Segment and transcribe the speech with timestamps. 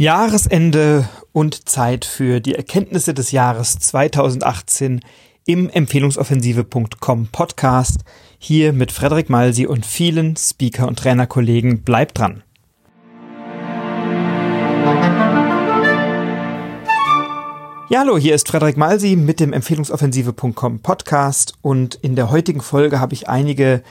[0.00, 5.02] Jahresende und Zeit für die Erkenntnisse des Jahres 2018
[5.44, 7.98] im Empfehlungsoffensive.com Podcast.
[8.38, 11.82] Hier mit Frederik Malsi und vielen Speaker- und Trainerkollegen.
[11.82, 12.42] Bleibt dran!
[17.90, 23.00] Ja, hallo, hier ist Frederik Malsi mit dem Empfehlungsoffensive.com Podcast und in der heutigen Folge
[23.00, 23.82] habe ich einige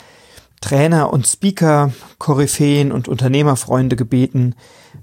[0.59, 4.55] Trainer und Speaker, Koryphäen und Unternehmerfreunde gebeten,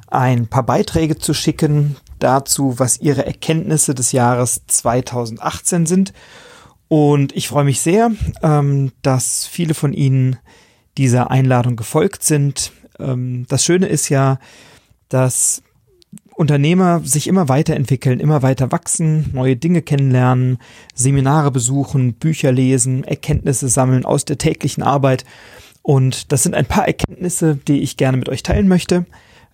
[0.06, 6.12] ein paar Beiträge zu schicken dazu, was ihre Erkenntnisse des Jahres 2018 sind.
[6.88, 10.36] Und ich freue mich sehr, ähm, dass viele von Ihnen
[10.96, 12.72] dieser Einladung gefolgt sind.
[12.98, 14.38] Ähm, das Schöne ist ja,
[15.08, 15.62] dass
[16.36, 20.58] Unternehmer sich immer weiterentwickeln, immer weiter wachsen, neue Dinge kennenlernen,
[20.94, 25.24] Seminare besuchen, Bücher lesen, Erkenntnisse sammeln aus der täglichen Arbeit.
[25.82, 29.06] Und das sind ein paar Erkenntnisse, die ich gerne mit euch teilen möchte.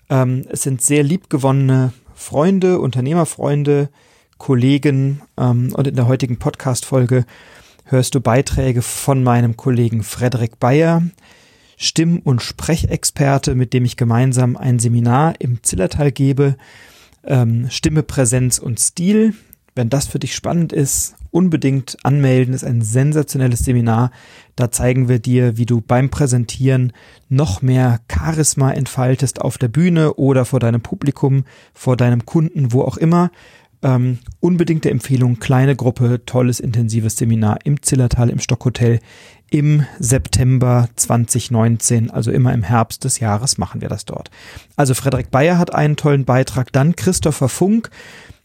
[0.09, 3.89] Ähm, es sind sehr liebgewonnene Freunde, Unternehmerfreunde,
[4.39, 5.23] Kollegen.
[5.39, 7.25] Ähm, und in der heutigen Podcast-Folge
[7.85, 11.03] hörst du Beiträge von meinem Kollegen Frederik Bayer,
[11.77, 16.57] Stimm- und Sprechexperte, mit dem ich gemeinsam ein Seminar im Zillertal gebe.
[17.25, 19.35] Ähm, Stimme, Präsenz und Stil.
[19.75, 22.55] Wenn das für dich spannend ist, unbedingt anmelden.
[22.55, 24.11] ist ein sensationelles Seminar.
[24.55, 26.93] Da zeigen wir dir, wie du beim Präsentieren
[27.29, 32.83] noch mehr Charisma entfaltest auf der Bühne oder vor deinem Publikum, vor deinem Kunden, wo
[32.83, 33.31] auch immer.
[33.85, 39.01] Ähm, unbedingte Empfehlung, kleine Gruppe, tolles, intensives Seminar im Zillertal im Stockhotel
[39.51, 44.31] im September 2019, also immer im Herbst des Jahres machen wir das dort.
[44.77, 47.91] Also Frederik Bayer hat einen tollen Beitrag, dann Christopher Funk.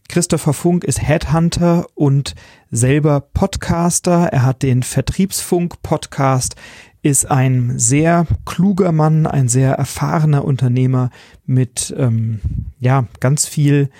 [0.08, 2.34] Christopher Funk ist Headhunter und
[2.70, 4.28] selber Podcaster.
[4.32, 6.56] Er hat den Vertriebsfunk Podcast,
[7.02, 11.10] ist ein sehr kluger Mann, ein sehr erfahrener Unternehmer
[11.44, 12.40] mit ähm,
[12.80, 13.90] ja ganz viel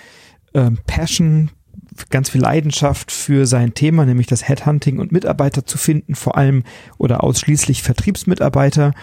[0.55, 1.51] ähm, Passion,
[2.09, 6.63] ganz viel Leidenschaft für sein Thema, nämlich das Headhunting und Mitarbeiter zu finden, vor allem
[6.97, 8.93] oder ausschließlich Vertriebsmitarbeiter.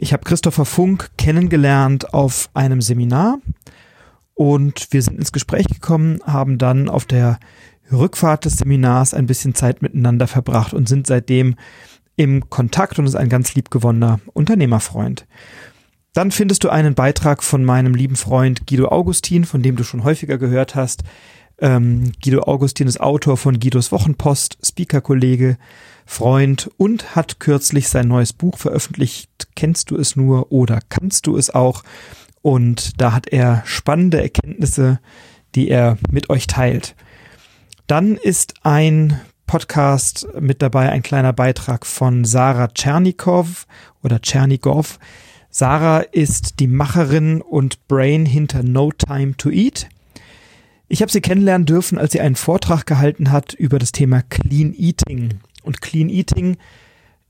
[0.00, 3.38] Ich habe Christopher Funk kennengelernt auf einem Seminar
[4.38, 7.40] und wir sind ins Gespräch gekommen, haben dann auf der
[7.90, 11.56] Rückfahrt des Seminars ein bisschen Zeit miteinander verbracht und sind seitdem
[12.14, 15.26] im Kontakt und ist ein ganz liebgewonnener Unternehmerfreund.
[16.12, 20.04] Dann findest du einen Beitrag von meinem lieben Freund Guido Augustin, von dem du schon
[20.04, 21.02] häufiger gehört hast.
[21.60, 25.58] Ähm, Guido Augustin ist Autor von Guidos Wochenpost, Speaker-Kollege,
[26.06, 29.48] Freund und hat kürzlich sein neues Buch veröffentlicht.
[29.56, 31.82] Kennst du es nur oder kannst du es auch?
[32.42, 35.00] Und da hat er spannende Erkenntnisse,
[35.54, 36.94] die er mit euch teilt.
[37.86, 43.66] Dann ist ein Podcast mit dabei, ein kleiner Beitrag von Sarah Tschernikow
[44.02, 44.98] oder Tschernikow.
[45.50, 49.88] Sarah ist die Macherin und Brain hinter No Time to Eat.
[50.86, 54.74] Ich habe sie kennenlernen dürfen, als sie einen Vortrag gehalten hat über das Thema Clean
[54.74, 55.40] Eating.
[55.62, 56.58] Und Clean Eating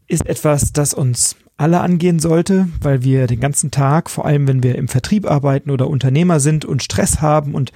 [0.09, 4.63] ist etwas, das uns alle angehen sollte, weil wir den ganzen Tag, vor allem wenn
[4.63, 7.73] wir im Vertrieb arbeiten oder Unternehmer sind und Stress haben und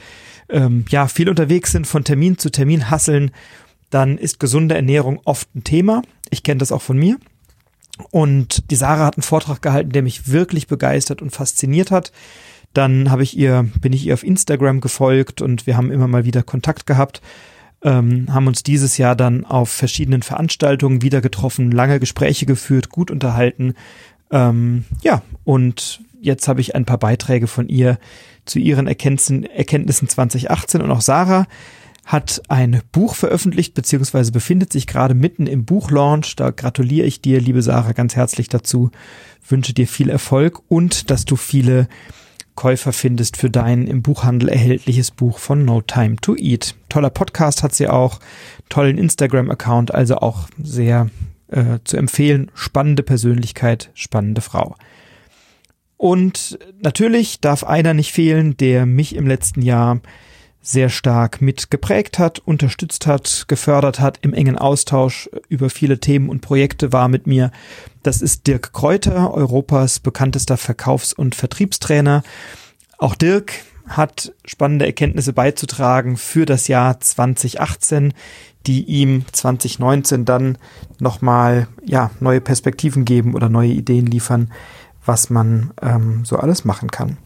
[0.49, 3.33] ähm, ja viel unterwegs sind, von Termin zu Termin hasseln,
[3.91, 6.03] dann ist gesunde Ernährung oft ein Thema.
[6.31, 7.19] Ich kenne das auch von mir.
[8.11, 12.13] Und die Sarah hat einen Vortrag gehalten, der mich wirklich begeistert und fasziniert hat.
[12.73, 16.25] Dann habe ich ihr, bin ich ihr auf Instagram gefolgt und wir haben immer mal
[16.25, 17.21] wieder Kontakt gehabt
[17.85, 23.11] ähm, haben uns dieses Jahr dann auf verschiedenen Veranstaltungen wieder getroffen, lange Gespräche geführt, gut
[23.11, 23.75] unterhalten.
[24.31, 27.99] Ähm, ja, und jetzt habe ich ein paar Beiträge von ihr
[28.45, 31.47] zu ihren Erkenntnissen, Erkenntnissen 2018 und auch Sarah
[32.05, 36.35] hat ein Buch veröffentlicht, beziehungsweise befindet sich gerade mitten im Buchlaunch.
[36.35, 38.91] Da gratuliere ich dir, liebe Sarah, ganz herzlich dazu.
[39.49, 41.89] Wünsche dir viel Erfolg und dass du viele
[42.55, 46.75] Käufer findest für dein im Buchhandel erhältliches Buch von No Time to Eat.
[46.89, 48.21] Toller Podcast hat sie auch,
[48.69, 51.11] tollen Instagram-Account, also auch sehr
[51.49, 52.51] äh, zu empfehlen.
[52.55, 54.77] Spannende Persönlichkeit, spannende Frau.
[55.97, 60.01] Und natürlich darf einer nicht fehlen, der mich im letzten Jahr
[60.63, 66.29] sehr stark mit geprägt hat, unterstützt hat, gefördert hat, im engen Austausch über viele Themen
[66.29, 67.51] und Projekte war mit mir.
[68.05, 72.23] Das ist Dirk Kräuter, Europas bekanntester Verkaufs- und Vertriebstrainer.
[72.97, 73.53] Auch Dirk
[73.89, 78.15] hat spannende Erkenntnisse beizutragen für das Jahr 2018,
[78.67, 80.57] die ihm 2019 dann
[81.01, 84.53] nochmal ja, neue Perspektiven geben oder neue Ideen liefern,
[85.05, 87.19] was man ähm, so alles machen kann.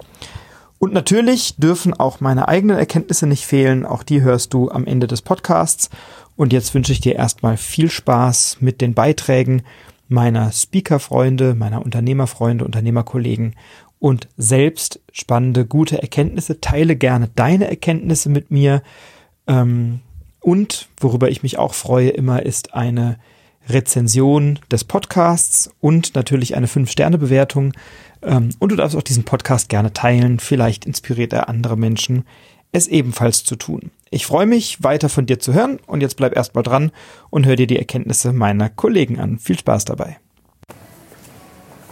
[0.79, 3.87] Und natürlich dürfen auch meine eigenen Erkenntnisse nicht fehlen.
[3.87, 5.91] Auch die hörst du am Ende des Podcasts.
[6.37, 9.63] Und jetzt wünsche ich dir erstmal viel Spaß mit den Beiträgen
[10.09, 13.57] meiner Speaker-Freunde, meiner Unternehmerfreunde, Unternehmerkollegen
[13.99, 16.61] und selbst spannende, gute Erkenntnisse.
[16.61, 18.83] Teile gerne deine Erkenntnisse mit mir.
[19.47, 20.01] Ähm,
[20.41, 23.19] und worüber ich mich auch freue immer, ist eine
[23.69, 27.73] Rezension des Podcasts und natürlich eine 5-Sterne-Bewertung.
[28.23, 30.39] Ähm, und du darfst auch diesen Podcast gerne teilen.
[30.39, 32.25] Vielleicht inspiriert er andere Menschen,
[32.73, 33.91] es ebenfalls zu tun.
[34.11, 36.93] Ich freue mich, weiter von dir zu hören und jetzt bleib erstmal dran
[37.31, 39.39] und hör dir die Erkenntnisse meiner Kollegen an.
[39.39, 40.19] Viel Spaß dabei.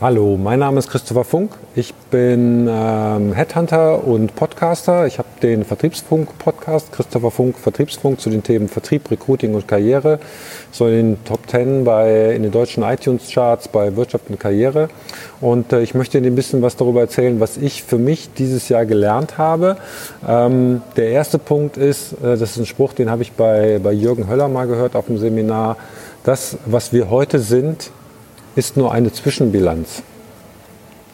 [0.05, 1.53] Hallo, mein Name ist Christopher Funk.
[1.75, 5.07] Ich bin ähm, Headhunter und Podcaster.
[5.07, 10.21] Ich habe den Vertriebsfunk-Podcast, Christopher Funk Vertriebsfunk zu den Themen Vertrieb, Recruiting und Karriere.
[10.73, 14.91] So in den Top 10 bei, in den deutschen iTunes-Charts bei Wirtschaft und Karriere.
[15.41, 18.69] Und äh, ich möchte Ihnen ein bisschen was darüber erzählen, was ich für mich dieses
[18.69, 19.79] Jahr gelernt habe.
[20.29, 23.93] Ähm, der erste Punkt ist, äh, das ist ein Spruch, den habe ich bei, bei
[23.93, 25.79] Jürgen Höller mal gehört auf dem Seminar.
[26.25, 27.91] Das, was wir heute sind,
[28.57, 30.03] ist nur eine Zwischenbilanz.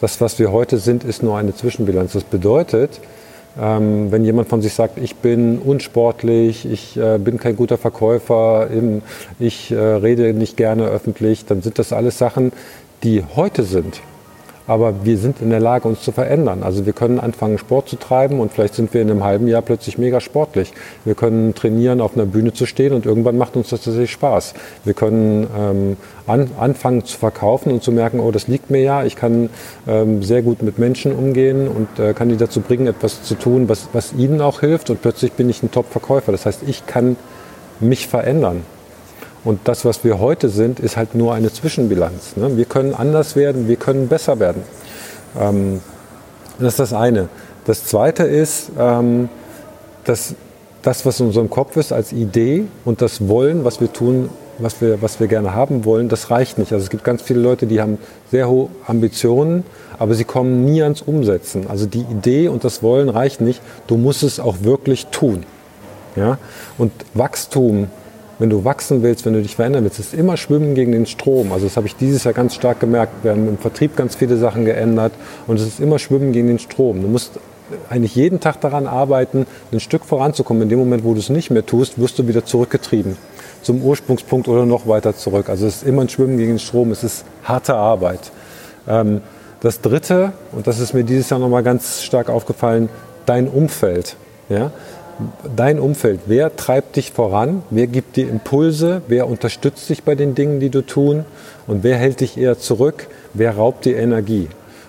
[0.01, 2.13] Das, was wir heute sind, ist nur eine Zwischenbilanz.
[2.13, 3.01] Das bedeutet,
[3.61, 8.69] ähm, wenn jemand von sich sagt, ich bin unsportlich, ich äh, bin kein guter Verkäufer,
[9.39, 12.53] ich äh, rede nicht gerne öffentlich, dann sind das alles Sachen,
[13.03, 14.01] die heute sind
[14.67, 16.63] aber wir sind in der Lage, uns zu verändern.
[16.63, 19.63] Also wir können anfangen, Sport zu treiben und vielleicht sind wir in einem halben Jahr
[19.63, 20.73] plötzlich mega sportlich.
[21.05, 24.55] Wir können trainieren, auf einer Bühne zu stehen und irgendwann macht uns das tatsächlich Spaß.
[24.85, 25.97] Wir können ähm,
[26.27, 29.51] an, anfangen zu verkaufen und zu merken, oh, das liegt mir ja, ich kann
[29.89, 33.69] ähm, sehr gut mit Menschen umgehen und äh, kann die dazu bringen, etwas zu tun,
[33.69, 36.33] was, was ihnen auch hilft und plötzlich bin ich ein Top-Verkäufer.
[36.33, 37.17] Das heißt, ich kann
[37.81, 38.63] mich verändern.
[39.45, 42.37] Und das, was wir heute sind, ist halt nur eine Zwischenbilanz.
[42.37, 42.57] Ne?
[42.57, 44.63] Wir können anders werden, wir können besser werden.
[45.39, 45.81] Ähm,
[46.59, 47.29] das ist das eine.
[47.65, 49.29] Das zweite ist, ähm,
[50.05, 50.35] dass
[50.83, 54.81] das, was in unserem Kopf ist als Idee und das Wollen, was wir tun, was
[54.81, 56.73] wir, was wir gerne haben wollen, das reicht nicht.
[56.73, 57.99] Also es gibt ganz viele Leute, die haben
[58.31, 59.65] sehr hohe Ambitionen,
[59.99, 61.67] aber sie kommen nie ans Umsetzen.
[61.69, 63.61] Also die Idee und das Wollen reicht nicht.
[63.87, 65.45] Du musst es auch wirklich tun.
[66.17, 66.39] Ja?
[66.79, 67.89] Und Wachstum
[68.41, 71.53] wenn du wachsen willst, wenn du dich verändern willst, ist immer Schwimmen gegen den Strom.
[71.53, 73.13] Also das habe ich dieses Jahr ganz stark gemerkt.
[73.23, 75.13] Wir haben im Vertrieb ganz viele Sachen geändert
[75.47, 77.03] und es ist immer Schwimmen gegen den Strom.
[77.03, 77.39] Du musst
[77.89, 80.65] eigentlich jeden Tag daran arbeiten, ein Stück voranzukommen.
[80.65, 83.17] In dem Moment, wo du es nicht mehr tust, wirst du wieder zurückgetrieben
[83.63, 85.49] zum Ursprungspunkt oder noch weiter zurück.
[85.49, 86.91] Also es ist immer ein Schwimmen gegen den Strom.
[86.91, 88.33] Es ist harte Arbeit.
[88.89, 89.21] Ähm,
[89.61, 92.89] das Dritte, und das ist mir dieses Jahr nochmal ganz stark aufgefallen,
[93.27, 94.17] dein Umfeld.
[94.49, 94.71] Ja?
[95.57, 100.35] Dein Umfeld, wer treibt dich voran, wer gibt dir Impulse, wer unterstützt dich bei den
[100.35, 101.25] Dingen, die du tun
[101.67, 104.49] und wer hält dich eher zurück, wer raubt dir Energie.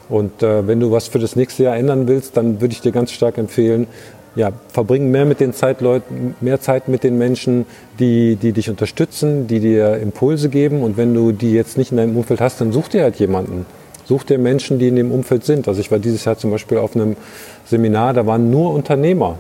[0.10, 2.92] Und äh, wenn du was für das nächste Jahr ändern willst, dann würde ich dir
[2.92, 3.88] ganz stark empfehlen,
[4.36, 7.66] ja, verbring mehr mit den Zeitleuten, mehr Zeit mit den Menschen,
[8.00, 10.84] die, die dich unterstützen, die dir Impulse geben.
[10.84, 13.66] Und wenn du die jetzt nicht in deinem Umfeld hast, dann such dir halt jemanden.
[14.06, 15.68] Such dir Menschen, die in dem Umfeld sind.
[15.68, 17.16] Also ich war dieses Jahr zum Beispiel auf einem
[17.66, 19.38] Seminar, da waren nur Unternehmer.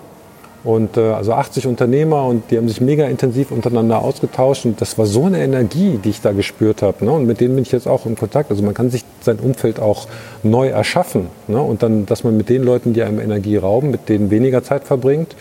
[0.63, 4.97] Und äh, also 80 Unternehmer und die haben sich mega intensiv untereinander ausgetauscht und das
[4.97, 7.03] war so eine Energie, die ich da gespürt habe.
[7.03, 7.11] Ne?
[7.11, 8.51] Und mit denen bin ich jetzt auch in Kontakt.
[8.51, 10.07] Also man kann sich sein Umfeld auch
[10.43, 11.27] neu erschaffen.
[11.47, 11.59] Ne?
[11.59, 14.83] Und dann, dass man mit den Leuten, die einem Energie rauben, mit denen weniger Zeit
[14.83, 15.35] verbringt.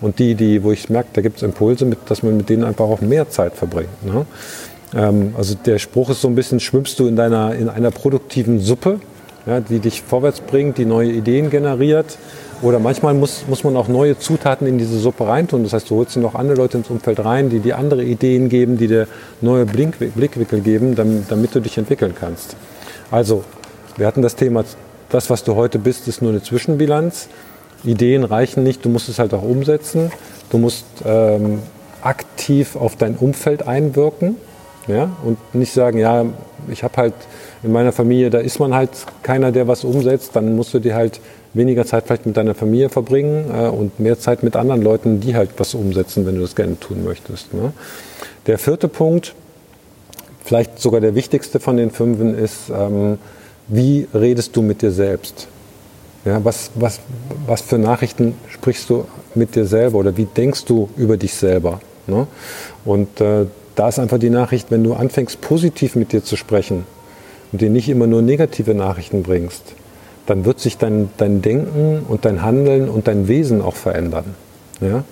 [0.00, 2.62] Und die, die, wo ich merke, da gibt es Impulse, mit, dass man mit denen
[2.62, 4.04] einfach auch mehr Zeit verbringt.
[4.04, 4.24] Ne?
[4.94, 8.60] Ähm, also der Spruch ist so ein bisschen, schwimmst du in, deiner, in einer produktiven
[8.60, 9.00] Suppe,
[9.46, 12.18] ja, die dich vorwärts bringt, die neue Ideen generiert
[12.62, 15.62] oder manchmal muss, muss man auch neue Zutaten in diese Suppe reintun.
[15.62, 18.76] Das heißt, du holst noch andere Leute ins Umfeld rein, die dir andere Ideen geben,
[18.76, 19.08] die dir
[19.40, 22.56] neue Blickwinkel geben, damit, damit du dich entwickeln kannst.
[23.10, 23.44] Also,
[23.96, 24.64] wir hatten das Thema,
[25.08, 27.28] das, was du heute bist, ist nur eine Zwischenbilanz.
[27.82, 30.12] Ideen reichen nicht, du musst es halt auch umsetzen.
[30.50, 31.60] Du musst ähm,
[32.02, 34.36] aktiv auf dein Umfeld einwirken
[34.86, 35.10] ja?
[35.24, 36.26] und nicht sagen, ja,
[36.68, 37.14] ich habe halt
[37.62, 38.90] in meiner Familie, da ist man halt
[39.22, 41.20] keiner, der was umsetzt, dann musst du dir halt
[41.54, 45.34] weniger Zeit vielleicht mit deiner Familie verbringen äh, und mehr Zeit mit anderen Leuten, die
[45.34, 47.52] halt was umsetzen, wenn du das gerne tun möchtest.
[47.54, 47.72] Ne?
[48.46, 49.34] Der vierte Punkt,
[50.44, 53.18] vielleicht sogar der wichtigste von den fünfen, ist, ähm,
[53.68, 55.48] wie redest du mit dir selbst?
[56.24, 57.00] Ja, was, was,
[57.46, 61.80] was für Nachrichten sprichst du mit dir selber oder wie denkst du über dich selber?
[62.06, 62.26] Ne?
[62.84, 66.84] Und äh, da ist einfach die Nachricht, wenn du anfängst, positiv mit dir zu sprechen
[67.52, 69.62] und dir nicht immer nur negative Nachrichten bringst,
[70.30, 74.36] dann wird sich dein, dein Denken und dein Handeln und dein Wesen auch verändern.
[74.80, 75.02] Ja?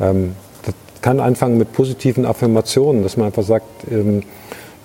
[0.00, 0.34] Ähm,
[0.64, 4.24] das kann anfangen mit positiven Affirmationen, dass man einfach sagt, ähm,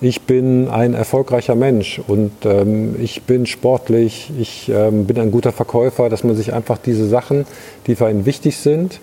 [0.00, 5.50] ich bin ein erfolgreicher Mensch und ähm, ich bin sportlich, ich ähm, bin ein guter
[5.50, 7.44] Verkäufer, dass man sich einfach diese Sachen,
[7.88, 9.00] die für einen wichtig sind,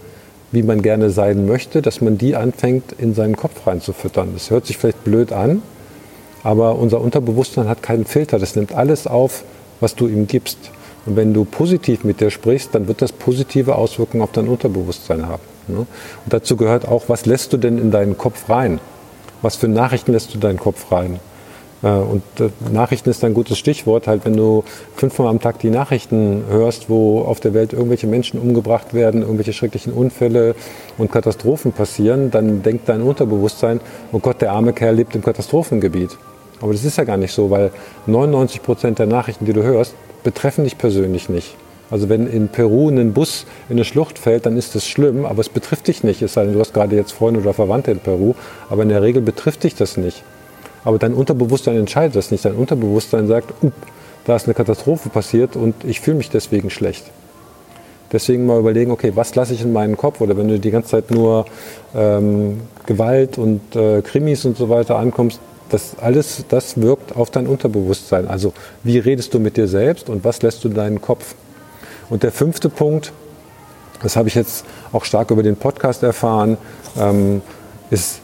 [0.54, 4.30] wie man gerne sein möchte, dass man die anfängt in seinen Kopf reinzufüttern.
[4.34, 5.64] Das hört sich vielleicht blöd an,
[6.44, 8.40] aber unser Unterbewusstsein hat keinen Filter.
[8.40, 9.44] Das nimmt alles auf,
[9.82, 10.58] was du ihm gibst.
[11.06, 15.28] Und wenn du positiv mit dir sprichst, dann wird das positive Auswirkungen auf dein Unterbewusstsein
[15.28, 15.44] haben.
[15.68, 15.80] Ne?
[15.80, 15.88] Und
[16.28, 18.80] dazu gehört auch, was lässt du denn in deinen Kopf rein?
[19.42, 21.20] Was für Nachrichten lässt du in deinen Kopf rein?
[21.84, 24.08] Äh, und äh, Nachrichten ist ein gutes Stichwort.
[24.08, 24.64] Halt, wenn du
[24.96, 29.54] fünfmal am Tag die Nachrichten hörst, wo auf der Welt irgendwelche Menschen umgebracht werden, irgendwelche
[29.54, 30.56] schrecklichen Unfälle
[30.98, 33.80] und Katastrophen passieren, dann denkt dein Unterbewusstsein,
[34.12, 36.18] oh Gott, der arme Kerl lebt im Katastrophengebiet.
[36.62, 37.72] Aber das ist ja gar nicht so, weil
[38.06, 41.56] 99 Prozent der Nachrichten, die du hörst, betreffen dich persönlich nicht.
[41.90, 45.42] Also wenn in Peru ein Bus in eine Schlucht fällt, dann ist das schlimm, aber
[45.42, 46.22] es betrifft dich nicht.
[46.22, 48.34] Es sei denn, du hast gerade jetzt Freunde oder Verwandte in Peru,
[48.70, 50.24] aber in der Regel betrifft dich das nicht.
[50.86, 52.46] Aber dein Unterbewusstsein entscheidet das nicht.
[52.46, 53.74] Dein Unterbewusstsein sagt, up,
[54.26, 57.04] da ist eine Katastrophe passiert und ich fühle mich deswegen schlecht.
[58.12, 60.22] Deswegen mal überlegen, okay, was lasse ich in meinen Kopf?
[60.22, 61.46] Oder wenn du die ganze Zeit nur
[61.96, 65.40] ähm, Gewalt und äh, Krimis und so weiter ankommst,
[65.72, 68.28] das alles, das wirkt auf dein Unterbewusstsein.
[68.28, 71.36] Also wie redest du mit dir selbst und was lässt du in deinen Kopf?
[72.10, 73.14] Und der fünfte Punkt,
[74.04, 76.58] das habe ich jetzt auch stark über den Podcast erfahren,
[76.98, 77.42] ähm,
[77.90, 78.22] ist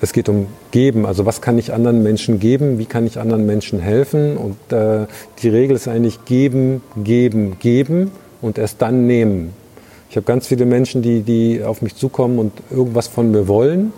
[0.00, 1.06] es geht um Geben.
[1.06, 2.78] Also was kann ich anderen Menschen geben?
[2.78, 4.36] Wie kann ich anderen Menschen helfen?
[4.36, 5.06] Und äh,
[5.42, 8.10] die Regel ist eigentlich geben, geben, geben
[8.42, 9.54] und erst dann nehmen.
[10.10, 13.92] Ich habe ganz viele Menschen, die, die auf mich zukommen und irgendwas von mir wollen,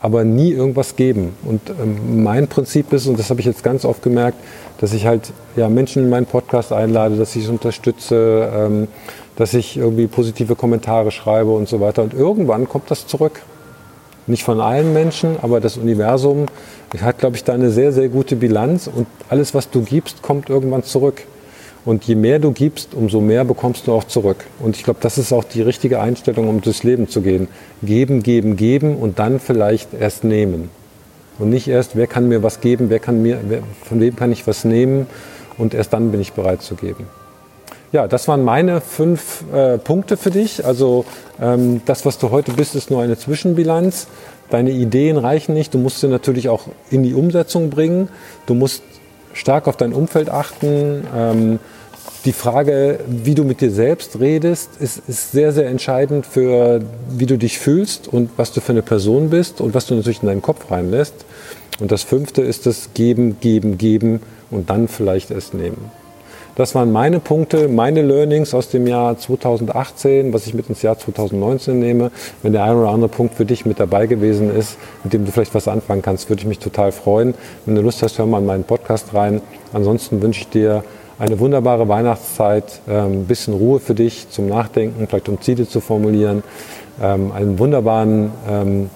[0.00, 1.34] aber nie irgendwas geben.
[1.44, 4.38] Und ähm, mein Prinzip ist, und das habe ich jetzt ganz oft gemerkt,
[4.80, 8.88] dass ich halt ja, Menschen in meinen Podcast einlade, dass ich sie unterstütze, ähm,
[9.36, 12.02] dass ich irgendwie positive Kommentare schreibe und so weiter.
[12.02, 13.42] Und irgendwann kommt das zurück.
[14.26, 16.46] Nicht von allen Menschen, aber das Universum
[17.00, 20.50] hat, glaube ich, da eine sehr, sehr gute Bilanz und alles, was du gibst, kommt
[20.50, 21.22] irgendwann zurück.
[21.88, 24.44] Und je mehr du gibst, umso mehr bekommst du auch zurück.
[24.58, 27.48] Und ich glaube, das ist auch die richtige Einstellung, um durchs Leben zu gehen.
[27.82, 30.68] Geben, geben, geben und dann vielleicht erst nehmen.
[31.38, 34.30] Und nicht erst, wer kann mir was geben, wer kann mir, wer, von wem kann
[34.32, 35.06] ich was nehmen
[35.56, 37.06] und erst dann bin ich bereit zu geben.
[37.90, 40.66] Ja, das waren meine fünf äh, Punkte für dich.
[40.66, 41.06] Also
[41.40, 44.08] ähm, das, was du heute bist, ist nur eine Zwischenbilanz.
[44.50, 45.72] Deine Ideen reichen nicht.
[45.72, 48.10] Du musst sie natürlich auch in die Umsetzung bringen.
[48.44, 48.82] Du musst
[49.32, 51.06] stark auf dein Umfeld achten.
[51.16, 51.58] Ähm,
[52.28, 57.24] die Frage, wie du mit dir selbst redest, ist, ist, sehr, sehr entscheidend für, wie
[57.24, 60.28] du dich fühlst und was du für eine Person bist und was du natürlich in
[60.28, 61.14] deinen Kopf reinlässt.
[61.80, 64.20] Und das fünfte ist das Geben, Geben, Geben
[64.50, 65.90] und dann vielleicht es nehmen.
[66.54, 70.98] Das waren meine Punkte, meine Learnings aus dem Jahr 2018, was ich mit ins Jahr
[70.98, 72.10] 2019 nehme.
[72.42, 75.32] Wenn der ein oder andere Punkt für dich mit dabei gewesen ist, mit dem du
[75.32, 77.32] vielleicht was anfangen kannst, würde ich mich total freuen.
[77.64, 79.40] Wenn du Lust hast, hör mal in meinen Podcast rein.
[79.72, 80.84] Ansonsten wünsche ich dir
[81.18, 85.80] eine wunderbare Weihnachtszeit, ein ähm, bisschen Ruhe für dich zum Nachdenken, vielleicht um Ziele zu
[85.80, 86.44] formulieren,
[87.02, 88.90] ähm, einen wunderbaren ähm,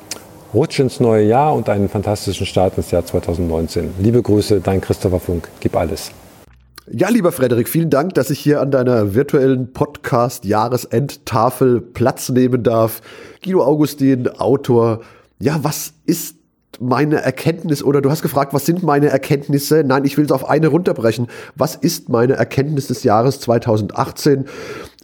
[0.55, 3.95] Rutsch ins neue Jahr und einen fantastischen Start ins Jahr 2019.
[3.99, 5.49] Liebe Grüße, dein Christopher Funk.
[5.61, 6.13] Gib alles.
[6.91, 13.01] Ja, lieber Frederik, vielen Dank, dass ich hier an deiner virtuellen Podcast-Jahresendtafel Platz nehmen darf.
[13.43, 15.01] Guido Augustin, Autor.
[15.39, 16.37] Ja, was ist
[16.81, 19.85] meine Erkenntnis oder du hast gefragt, was sind meine Erkenntnisse?
[19.85, 21.29] Nein, ich will es auf eine runterbrechen.
[21.55, 24.47] Was ist meine Erkenntnis des Jahres 2018?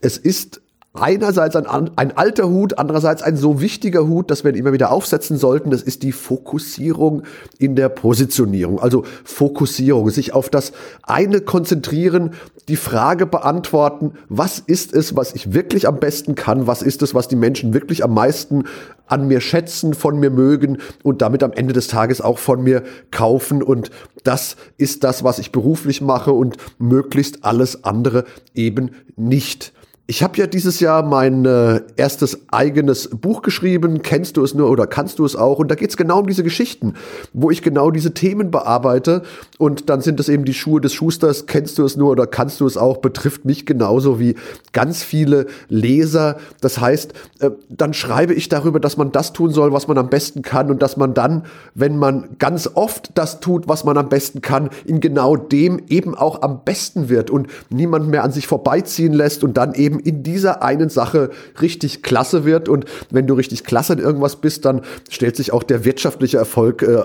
[0.00, 0.60] Es ist
[0.94, 1.66] einerseits ein,
[1.96, 5.70] ein alter Hut, andererseits ein so wichtiger Hut, dass wir ihn immer wieder aufsetzen sollten.
[5.70, 7.22] Das ist die Fokussierung
[7.58, 8.80] in der Positionierung.
[8.80, 12.32] Also Fokussierung, sich auf das eine konzentrieren,
[12.68, 16.66] die Frage beantworten, was ist es, was ich wirklich am besten kann?
[16.66, 18.64] Was ist es, was die Menschen wirklich am meisten
[19.06, 22.82] an mir schätzen, von mir mögen und damit am Ende des Tages auch von mir
[23.10, 23.62] kaufen.
[23.62, 23.90] Und
[24.22, 29.72] das ist das, was ich beruflich mache und möglichst alles andere eben nicht.
[30.10, 34.70] Ich habe ja dieses Jahr mein äh, erstes eigenes Buch geschrieben, kennst du es nur
[34.70, 35.58] oder kannst du es auch?
[35.58, 36.94] Und da geht es genau um diese Geschichten,
[37.34, 39.20] wo ich genau diese Themen bearbeite.
[39.58, 42.58] Und dann sind es eben die Schuhe des Schusters, kennst du es nur oder kannst
[42.60, 44.36] du es auch, betrifft mich genauso wie
[44.72, 46.38] ganz viele Leser.
[46.62, 50.08] Das heißt, äh, dann schreibe ich darüber, dass man das tun soll, was man am
[50.08, 54.08] besten kann und dass man dann, wenn man ganz oft das tut, was man am
[54.08, 58.46] besten kann, in genau dem eben auch am besten wird und niemand mehr an sich
[58.46, 62.68] vorbeiziehen lässt und dann eben in dieser einen Sache richtig klasse wird.
[62.68, 66.82] Und wenn du richtig klasse in irgendwas bist, dann stellt sich auch der wirtschaftliche Erfolg
[66.82, 67.02] äh,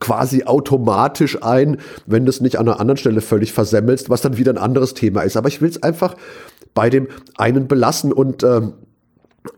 [0.00, 4.36] quasi automatisch ein, wenn du es nicht an einer anderen Stelle völlig versemmelst, was dann
[4.36, 5.36] wieder ein anderes Thema ist.
[5.36, 6.16] Aber ich will es einfach
[6.74, 8.74] bei dem einen belassen und ähm,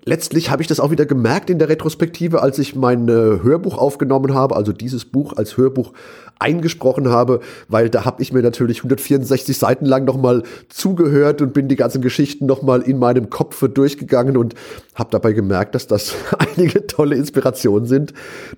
[0.05, 3.79] letztlich habe ich das auch wieder gemerkt in der Retrospektive, als ich mein äh, Hörbuch
[3.79, 5.93] aufgenommen habe, also dieses Buch als Hörbuch
[6.39, 11.69] eingesprochen habe, weil da habe ich mir natürlich 164 Seiten lang nochmal zugehört und bin
[11.69, 14.55] die ganzen Geschichten nochmal in meinem Kopf durchgegangen und
[14.95, 16.15] habe dabei gemerkt, dass das
[16.57, 18.13] einige tolle Inspirationen sind,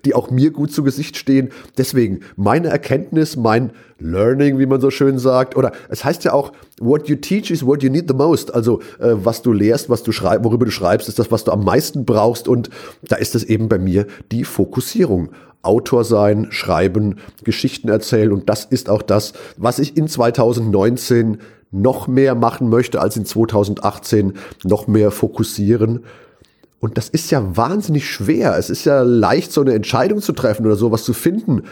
[0.05, 1.49] die auch mir gut zu Gesicht stehen.
[1.77, 6.51] Deswegen meine Erkenntnis, mein Learning, wie man so schön sagt, oder es heißt ja auch,
[6.79, 8.53] what you teach is what you need the most.
[8.53, 11.51] Also äh, was du lehrst, was du schreibst, worüber du schreibst, ist das, was du
[11.51, 12.47] am meisten brauchst.
[12.47, 12.69] Und
[13.07, 15.29] da ist es eben bei mir die Fokussierung.
[15.61, 18.31] Autor sein, schreiben, Geschichten erzählen.
[18.31, 21.39] Und das ist auch das, was ich in 2019
[21.71, 26.05] noch mehr machen möchte als in 2018, noch mehr fokussieren.
[26.79, 28.57] Und das ist ja wahnsinnig schwer.
[28.57, 31.63] Es ist ja leicht, so eine Entscheidung zu treffen oder sowas zu finden.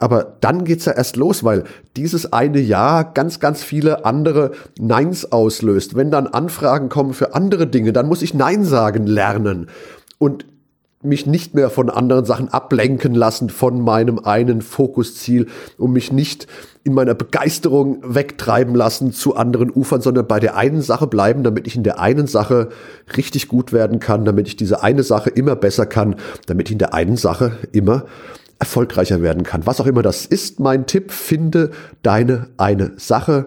[0.00, 1.64] Aber dann geht's ja erst los, weil
[1.96, 5.94] dieses eine Jahr ganz, ganz viele andere Neins auslöst.
[5.94, 9.68] Wenn dann Anfragen kommen für andere Dinge, dann muss ich Nein sagen lernen.
[10.18, 10.46] Und
[11.02, 15.46] mich nicht mehr von anderen Sachen ablenken lassen von meinem einen Fokusziel
[15.78, 16.46] und mich nicht
[16.84, 21.66] in meiner Begeisterung wegtreiben lassen zu anderen Ufern, sondern bei der einen Sache bleiben, damit
[21.66, 22.68] ich in der einen Sache
[23.16, 26.16] richtig gut werden kann, damit ich diese eine Sache immer besser kann,
[26.46, 28.04] damit ich in der einen Sache immer
[28.60, 29.66] erfolgreicher werden kann.
[29.66, 31.70] Was auch immer das ist, mein Tipp, finde
[32.02, 33.46] deine eine Sache,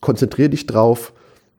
[0.00, 1.12] konzentriere dich drauf,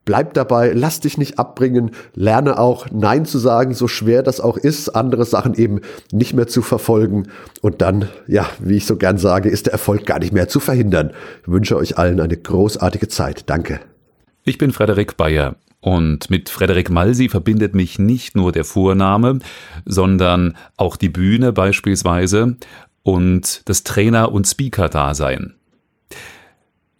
[0.06, 4.58] bleib dabei, lass dich nicht abbringen, lerne auch Nein zu sagen, so schwer das auch
[4.58, 5.82] ist, andere Sachen eben
[6.12, 7.28] nicht mehr zu verfolgen.
[7.62, 10.60] Und dann, ja, wie ich so gern sage, ist der Erfolg gar nicht mehr zu
[10.60, 11.12] verhindern.
[11.44, 13.44] Ich wünsche euch allen eine großartige Zeit.
[13.52, 13.82] Danke.
[14.44, 15.56] Ich bin Frederik Bayer.
[15.82, 19.40] Und mit Frederik Malsi verbindet mich nicht nur der Vorname,
[19.86, 22.58] sondern auch die Bühne beispielsweise
[23.04, 25.56] und das Trainer- und Speaker-Dasein.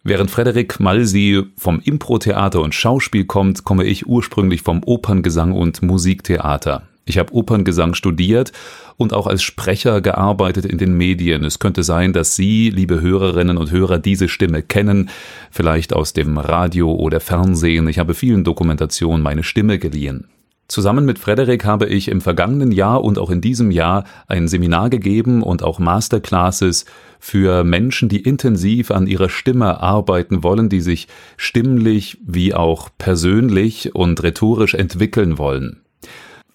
[0.02, 6.88] Während Frederik Malsi vom Impro-Theater und Schauspiel kommt, komme ich ursprünglich vom Operngesang und Musiktheater.
[7.04, 8.52] Ich habe Operngesang studiert
[8.96, 11.44] und auch als Sprecher gearbeitet in den Medien.
[11.44, 15.10] Es könnte sein, dass Sie, liebe Hörerinnen und Hörer, diese Stimme kennen,
[15.50, 17.88] vielleicht aus dem Radio oder Fernsehen.
[17.88, 20.28] Ich habe vielen Dokumentationen meine Stimme geliehen.
[20.70, 24.88] Zusammen mit Frederik habe ich im vergangenen Jahr und auch in diesem Jahr ein Seminar
[24.88, 26.84] gegeben und auch Masterclasses
[27.18, 33.96] für Menschen, die intensiv an ihrer Stimme arbeiten wollen, die sich stimmlich wie auch persönlich
[33.96, 35.80] und rhetorisch entwickeln wollen.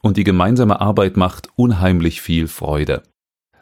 [0.05, 3.01] Und die gemeinsame Arbeit macht unheimlich viel Freude.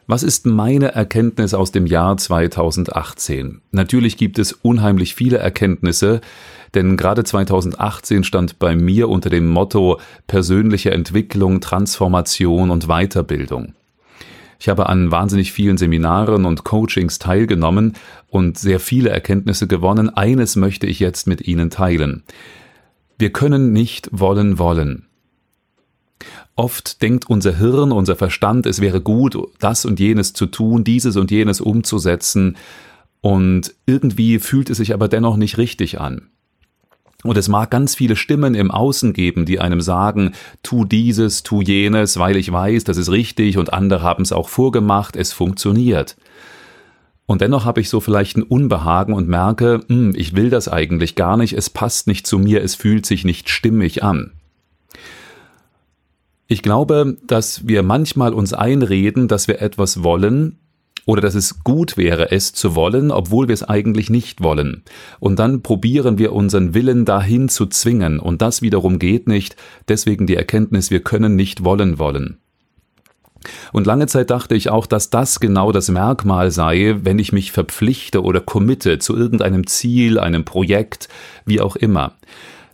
[0.06, 3.62] Was ist meine Erkenntnis aus dem Jahr 2018?
[3.70, 6.20] Natürlich gibt es unheimlich viele Erkenntnisse,
[6.74, 13.72] denn gerade 2018 stand bei mir unter dem Motto persönliche Entwicklung, Transformation und Weiterbildung.
[14.60, 17.94] Ich habe an wahnsinnig vielen Seminaren und Coachings teilgenommen
[18.28, 20.14] und sehr viele Erkenntnisse gewonnen.
[20.14, 22.22] Eines möchte ich jetzt mit Ihnen teilen.
[23.16, 25.06] Wir können nicht wollen wollen.
[26.56, 31.16] Oft denkt unser Hirn, unser Verstand, es wäre gut, das und jenes zu tun, dieses
[31.16, 32.56] und jenes umzusetzen,
[33.24, 36.28] und irgendwie fühlt es sich aber dennoch nicht richtig an.
[37.22, 41.62] Und es mag ganz viele Stimmen im Außen geben, die einem sagen, tu dieses, tu
[41.62, 46.16] jenes, weil ich weiß, das ist richtig und andere haben es auch vorgemacht, es funktioniert.
[47.24, 51.14] Und dennoch habe ich so vielleicht ein Unbehagen und merke, hm, ich will das eigentlich
[51.14, 54.32] gar nicht, es passt nicht zu mir, es fühlt sich nicht stimmig an.
[56.46, 60.58] Ich glaube, dass wir manchmal uns einreden, dass wir etwas wollen
[61.06, 64.82] oder dass es gut wäre, es zu wollen, obwohl wir es eigentlich nicht wollen.
[65.20, 69.56] Und dann probieren wir unseren Willen dahin zu zwingen und das wiederum geht nicht,
[69.88, 72.38] deswegen die Erkenntnis, wir können nicht wollen wollen.
[73.72, 77.52] Und lange Zeit dachte ich auch, dass das genau das Merkmal sei, wenn ich mich
[77.52, 81.08] verpflichte oder committe zu irgendeinem Ziel, einem Projekt,
[81.44, 82.14] wie auch immer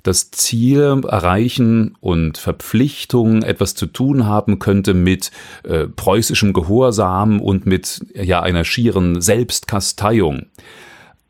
[0.02, 5.30] das Ziel erreichen und Verpflichtung etwas zu tun haben könnte mit
[5.64, 10.46] äh, preußischem Gehorsam und mit ja einer schieren Selbstkasteiung.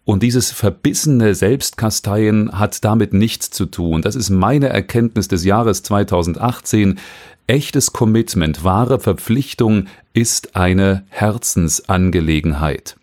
[0.04, 4.02] Und dieses verbissene Selbstkasteien hat damit nichts zu tun.
[4.02, 6.98] Das ist meine Erkenntnis des Jahres 2018.
[7.46, 12.96] Echtes Commitment, wahre Verpflichtung ist eine Herzensangelegenheit.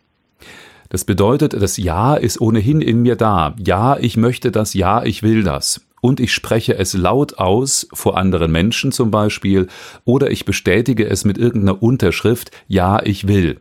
[0.89, 3.56] Das bedeutet, das Ja ist ohnehin in mir da.
[3.63, 5.82] Ja, ich möchte das, ja, ich will das.
[6.00, 9.67] Und ich spreche es laut aus, vor anderen Menschen zum Beispiel,
[10.06, 13.60] oder ich bestätige es mit irgendeiner Unterschrift, ja, ich will.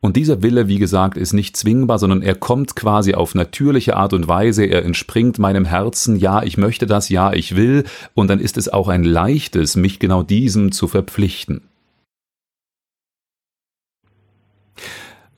[0.00, 4.12] Und dieser Wille, wie gesagt, ist nicht zwingbar, sondern er kommt quasi auf natürliche Art
[4.12, 8.38] und Weise, er entspringt meinem Herzen, ja, ich möchte das, ja, ich will, und dann
[8.38, 11.62] ist es auch ein leichtes, mich genau diesem zu verpflichten.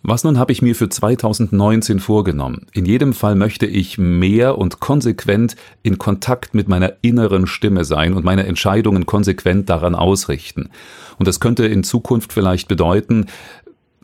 [0.03, 2.67] Was nun habe ich mir für 2019 vorgenommen?
[2.73, 8.15] In jedem Fall möchte ich mehr und konsequent in Kontakt mit meiner inneren Stimme sein
[8.15, 10.71] und meine Entscheidungen konsequent daran ausrichten.
[11.19, 13.27] Und das könnte in Zukunft vielleicht bedeuten,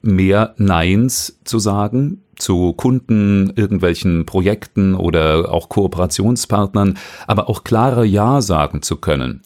[0.03, 8.43] mehr Neins zu sagen zu Kunden, irgendwelchen Projekten oder auch Kooperationspartnern, aber auch klare Ja
[8.43, 9.43] sagen zu können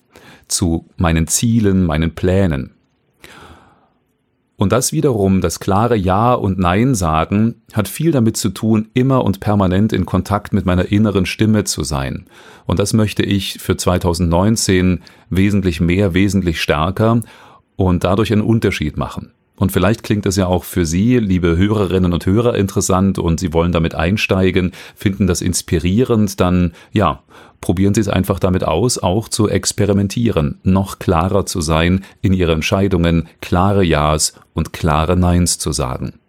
[0.48, 2.74] zu meinen Zielen, meinen Plänen.
[4.58, 9.24] Und das wiederum, das klare Ja und Nein sagen, hat viel damit zu tun, immer
[9.24, 12.26] und permanent in Kontakt mit meiner inneren Stimme zu sein.
[12.66, 17.20] Und das möchte ich für 2019 wesentlich mehr, wesentlich stärker
[17.76, 19.30] und dadurch einen Unterschied machen.
[19.58, 23.52] Und vielleicht klingt das ja auch für Sie, liebe Hörerinnen und Hörer, interessant und Sie
[23.52, 27.22] wollen damit einsteigen, finden das inspirierend, dann ja,
[27.60, 32.56] probieren Sie es einfach damit aus, auch zu experimentieren, noch klarer zu sein in Ihren
[32.56, 36.20] Entscheidungen, klare Ja's und klare Neins zu sagen.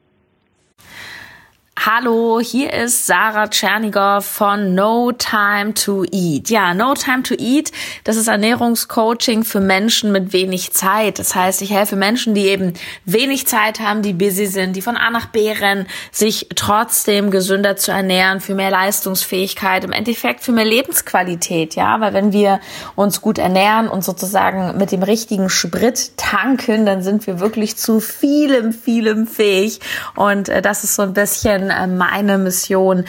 [1.86, 6.50] Hallo, hier ist Sarah Tschernigow von No Time to Eat.
[6.50, 7.72] Ja, No Time to Eat,
[8.04, 11.20] das ist Ernährungscoaching für Menschen mit wenig Zeit.
[11.20, 12.74] Das heißt, ich helfe Menschen, die eben
[13.06, 17.78] wenig Zeit haben, die busy sind, die von A nach B rennen, sich trotzdem gesünder
[17.78, 22.60] zu ernähren, für mehr Leistungsfähigkeit, im Endeffekt für mehr Lebensqualität, ja, weil wenn wir
[22.98, 28.02] uns gut ernähren und sozusagen mit dem richtigen Sprit tanken, dann sind wir wirklich zu
[28.02, 29.80] vielem, vielem fähig
[30.18, 33.06] und äh, das ist so ein bisschen äh, meine Mission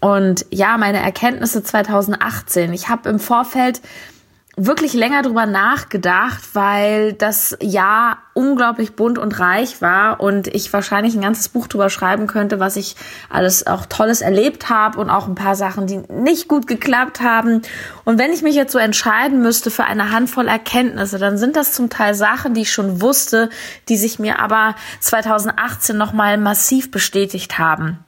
[0.00, 2.72] und ja, meine Erkenntnisse 2018.
[2.72, 3.80] Ich habe im Vorfeld
[4.56, 11.14] wirklich länger drüber nachgedacht, weil das Jahr unglaublich bunt und reich war und ich wahrscheinlich
[11.14, 12.96] ein ganzes Buch drüber schreiben könnte, was ich
[13.28, 17.60] alles auch Tolles erlebt habe und auch ein paar Sachen, die nicht gut geklappt haben.
[18.04, 21.72] Und wenn ich mich jetzt so entscheiden müsste für eine Handvoll Erkenntnisse, dann sind das
[21.72, 23.50] zum Teil Sachen, die ich schon wusste,
[23.90, 28.05] die sich mir aber 2018 nochmal massiv bestätigt haben.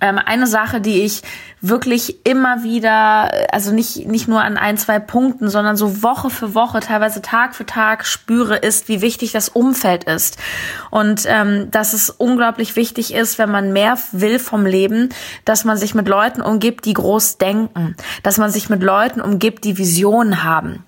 [0.00, 1.22] Ähm, eine Sache, die ich
[1.60, 6.54] wirklich immer wieder, also nicht, nicht nur an ein, zwei Punkten, sondern so Woche für
[6.54, 10.38] Woche, teilweise Tag für Tag spüre, ist, wie wichtig das Umfeld ist.
[10.90, 15.08] Und ähm, dass es unglaublich wichtig ist, wenn man mehr will vom Leben,
[15.44, 19.64] dass man sich mit Leuten umgibt, die groß denken, dass man sich mit Leuten umgibt,
[19.64, 20.84] die Visionen haben.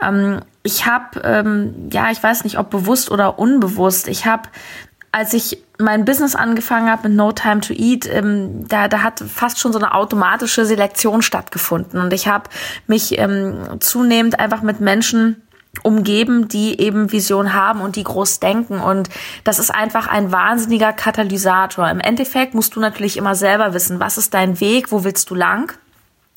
[0.00, 4.48] Ähm, ich habe, ähm, ja, ich weiß nicht, ob bewusst oder unbewusst, ich habe
[5.14, 9.20] als ich mein Business angefangen habe mit No Time to Eat, ähm, da, da hat
[9.20, 12.00] fast schon so eine automatische Selektion stattgefunden.
[12.00, 12.50] Und ich habe
[12.88, 15.40] mich ähm, zunehmend einfach mit Menschen
[15.84, 18.80] umgeben, die eben Vision haben und die groß denken.
[18.80, 19.08] Und
[19.44, 21.88] das ist einfach ein wahnsinniger Katalysator.
[21.88, 25.36] Im Endeffekt musst du natürlich immer selber wissen, was ist dein Weg, wo willst du
[25.36, 25.78] lang?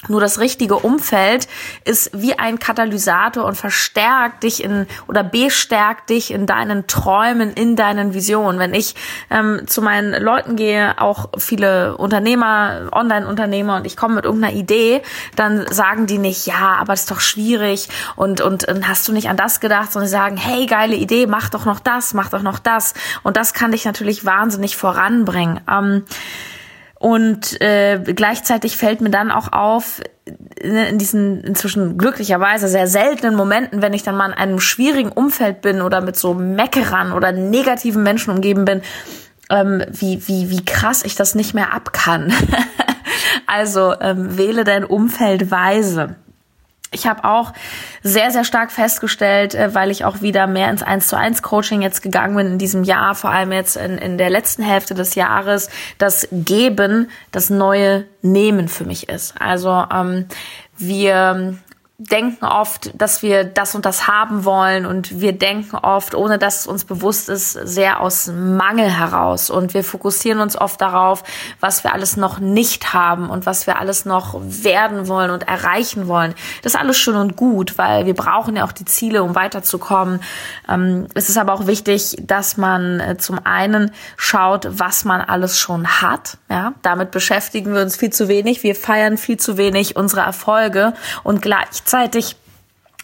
[0.08, 1.48] Nur das richtige Umfeld
[1.86, 7.76] ist wie ein Katalysator und verstärkt dich in oder bestärkt dich in deinen Träumen, in
[7.76, 8.60] deinen Visionen.
[8.60, 8.96] Wenn ich
[9.30, 15.02] ähm, zu meinen Leuten gehe, auch viele Unternehmer, Online-Unternehmer und ich komme mit irgendeiner Idee,
[15.36, 19.30] dann sagen die nicht, ja, aber ist doch schwierig und, und, und hast du nicht
[19.30, 22.60] an das gedacht, sondern sagen, hey, geile Idee, mach doch noch das, mach doch noch
[22.60, 22.94] das.
[23.24, 25.62] Und das kann dich natürlich wahnsinnig voranbringen.
[25.70, 26.06] Ähm,
[27.00, 30.02] und äh, gleichzeitig fällt mir dann auch auf,
[30.64, 35.12] ne, in diesen inzwischen glücklicherweise sehr seltenen Momenten, wenn ich dann mal in einem schwierigen
[35.12, 38.82] Umfeld bin oder mit so Meckerern oder negativen Menschen umgeben bin,
[39.50, 42.34] ähm, wie, wie, wie krass ich das nicht mehr ab kann.
[43.48, 46.16] also ähm, wähle dein Umfeld weise.
[46.92, 47.52] Ich habe auch
[48.02, 51.82] sehr, sehr stark festgestellt, äh, weil ich auch wieder mehr ins 1 zu 1 Coaching
[51.82, 55.16] jetzt gegangen bin in diesem Jahr, vor allem jetzt in, in der letzten Hälfte des
[55.16, 59.40] Jahres, dass Geben das neue Nehmen für mich ist.
[59.40, 60.28] Also ähm,
[60.78, 61.58] wir
[62.00, 66.60] denken oft, dass wir das und das haben wollen und wir denken oft, ohne dass
[66.60, 71.24] es uns bewusst ist, sehr aus Mangel heraus und wir fokussieren uns oft darauf,
[71.60, 76.08] was wir alles noch nicht haben und was wir alles noch werden wollen und erreichen
[76.08, 76.36] wollen.
[76.62, 80.22] Das ist alles schön und gut, weil wir brauchen ja auch die Ziele, um weiterzukommen.
[80.70, 85.58] Ähm, es ist aber auch wichtig, dass man äh, zum einen schaut, was man alles
[85.58, 86.38] schon hat.
[86.48, 88.62] Ja, damit beschäftigen wir uns viel zu wenig.
[88.62, 92.36] Wir feiern viel zu wenig unsere Erfolge und gleich gleichzeitig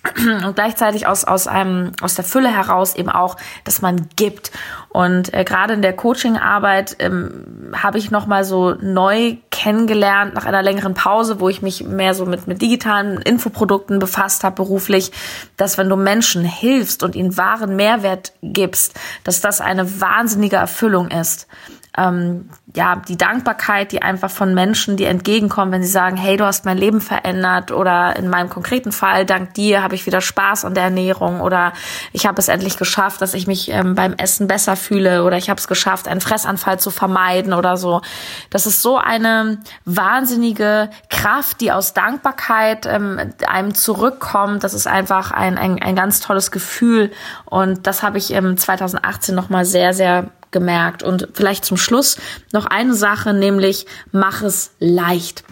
[0.45, 4.51] und gleichzeitig aus, aus einem, aus der Fülle heraus eben auch, dass man gibt.
[4.89, 10.61] Und äh, gerade in der Coaching-Arbeit ähm, habe ich nochmal so neu kennengelernt nach einer
[10.61, 15.13] längeren Pause, wo ich mich mehr so mit, mit digitalen Infoprodukten befasst habe beruflich,
[15.55, 21.11] dass wenn du Menschen hilfst und ihnen wahren Mehrwert gibst, dass das eine wahnsinnige Erfüllung
[21.11, 21.47] ist.
[21.97, 26.45] Ähm, ja, die Dankbarkeit, die einfach von Menschen, die entgegenkommen, wenn sie sagen, hey, du
[26.45, 30.65] hast mein Leben verändert oder in meinem konkreten Fall, dank dir habe ich wieder Spaß
[30.65, 31.73] an der Ernährung oder
[32.11, 35.51] ich habe es endlich geschafft, dass ich mich ähm, beim Essen besser fühle oder ich
[35.51, 38.01] habe es geschafft, einen Fressanfall zu vermeiden oder so.
[38.49, 44.63] Das ist so eine wahnsinnige Kraft, die aus Dankbarkeit ähm, einem zurückkommt.
[44.63, 47.11] Das ist einfach ein, ein, ein ganz tolles Gefühl
[47.45, 51.03] und das habe ich ähm, 2018 nochmal sehr, sehr gemerkt.
[51.03, 52.17] Und vielleicht zum Schluss
[52.53, 55.43] noch eine Sache, nämlich mach es leicht.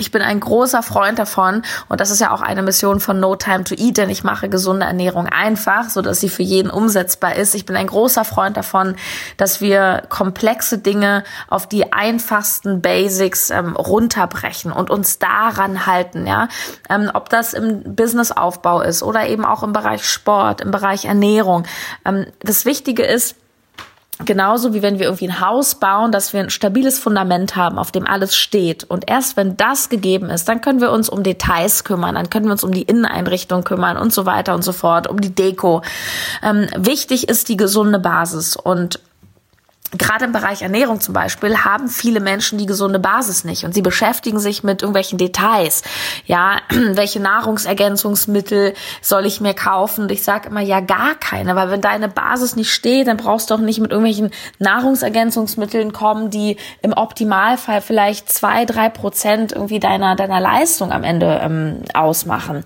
[0.00, 3.36] Ich bin ein großer Freund davon und das ist ja auch eine Mission von No
[3.36, 7.36] Time to Eat, denn ich mache gesunde Ernährung einfach, so dass sie für jeden umsetzbar
[7.36, 7.54] ist.
[7.54, 8.96] Ich bin ein großer Freund davon,
[9.36, 16.48] dass wir komplexe Dinge auf die einfachsten Basics ähm, runterbrechen und uns daran halten, ja.
[16.88, 21.64] Ähm, ob das im Businessaufbau ist oder eben auch im Bereich Sport, im Bereich Ernährung.
[22.06, 23.36] Ähm, das Wichtige ist,
[24.24, 27.90] Genauso wie wenn wir irgendwie ein Haus bauen, dass wir ein stabiles Fundament haben, auf
[27.90, 28.84] dem alles steht.
[28.84, 32.46] Und erst wenn das gegeben ist, dann können wir uns um Details kümmern, dann können
[32.46, 35.82] wir uns um die Inneneinrichtung kümmern und so weiter und so fort, um die Deko.
[36.42, 38.56] Ähm, wichtig ist die gesunde Basis.
[38.56, 39.00] Und
[39.96, 43.82] gerade im Bereich Ernährung zum Beispiel haben viele Menschen die gesunde Basis nicht und sie
[43.82, 45.82] beschäftigen sich mit irgendwelchen Details.
[46.26, 50.02] Ja, welche Nahrungsergänzungsmittel soll ich mir kaufen?
[50.02, 53.50] Und ich sage immer, ja, gar keine, weil wenn deine Basis nicht steht, dann brauchst
[53.50, 59.80] du auch nicht mit irgendwelchen Nahrungsergänzungsmitteln kommen, die im Optimalfall vielleicht zwei, drei Prozent irgendwie
[59.80, 62.64] deiner, deiner Leistung am Ende ähm, ausmachen.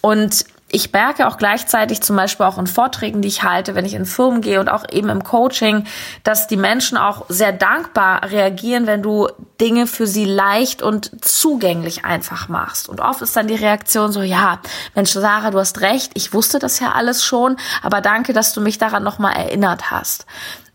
[0.00, 3.94] Und ich merke auch gleichzeitig zum Beispiel auch in Vorträgen, die ich halte, wenn ich
[3.94, 5.86] in Firmen gehe und auch eben im Coaching,
[6.24, 9.28] dass die Menschen auch sehr dankbar reagieren, wenn du
[9.60, 12.88] Dinge für sie leicht und zugänglich einfach machst.
[12.88, 14.58] Und oft ist dann die Reaktion so, ja,
[14.96, 18.60] Mensch, Sarah, du hast recht, ich wusste das ja alles schon, aber danke, dass du
[18.60, 20.26] mich daran nochmal erinnert hast.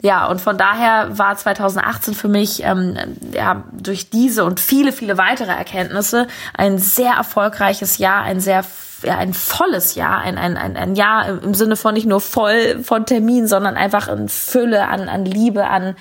[0.01, 2.97] Ja, und von daher war 2018 für mich ähm,
[3.33, 8.63] ja durch diese und viele, viele weitere Erkenntnisse ein sehr erfolgreiches Jahr, ein sehr
[9.03, 12.83] ja, ein volles Jahr, ein, ein, ein, ein Jahr im Sinne von nicht nur voll
[12.83, 15.95] von Terminen, sondern einfach in Fülle an, an Liebe, an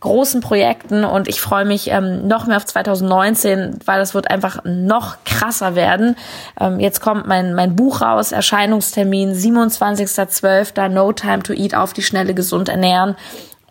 [0.00, 4.62] großen Projekten und ich freue mich ähm, noch mehr auf 2019, weil das wird einfach
[4.64, 6.16] noch krasser werden.
[6.60, 10.88] Ähm, jetzt kommt mein, mein Buch raus, Erscheinungstermin 27.12.
[10.88, 13.16] No Time to Eat auf die Schnelle gesund ernähren.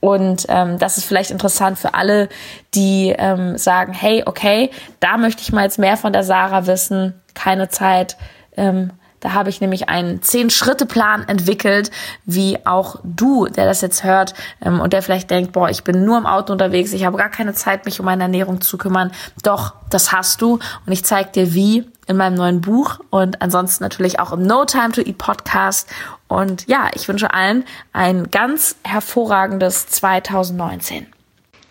[0.02, 2.30] Und ähm, das ist vielleicht interessant für alle,
[2.74, 7.20] die ähm, sagen, hey, okay, da möchte ich mal jetzt mehr von der Sarah wissen.
[7.34, 8.18] Keine Zeit,
[8.56, 8.92] ähm,
[9.26, 11.90] da habe ich nämlich einen Zehn-Schritte-Plan entwickelt,
[12.26, 16.06] wie auch du, der das jetzt hört ähm, und der vielleicht denkt, boah, ich bin
[16.06, 19.12] nur im Auto unterwegs, ich habe gar keine Zeit, mich um meine Ernährung zu kümmern.
[19.42, 23.84] Doch, das hast du und ich zeige dir wie in meinem neuen Buch und ansonsten
[23.84, 25.90] natürlich auch im No Time to Eat Podcast.
[26.28, 31.08] Und ja, ich wünsche allen ein ganz hervorragendes 2019.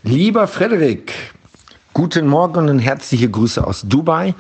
[0.03, 1.13] Lieber Frederik,
[1.93, 4.35] guten Morgen und herzliche Grüße aus Dubai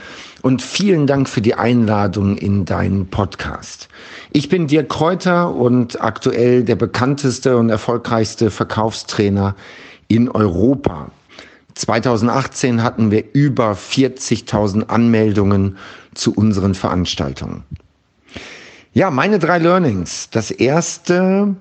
[0.44, 3.88] und vielen Dank für die Einladung in deinen Podcast.
[4.30, 9.56] Ich bin Dirk Kräuter und aktuell der bekannteste und erfolgreichste Verkaufstrainer
[10.08, 11.10] in Europa.
[11.76, 15.78] 2018 hatten wir über 40.000 Anmeldungen
[16.12, 17.62] zu unseren Veranstaltungen.
[18.92, 20.28] Ja, meine drei Learnings.
[20.30, 21.56] Das erste,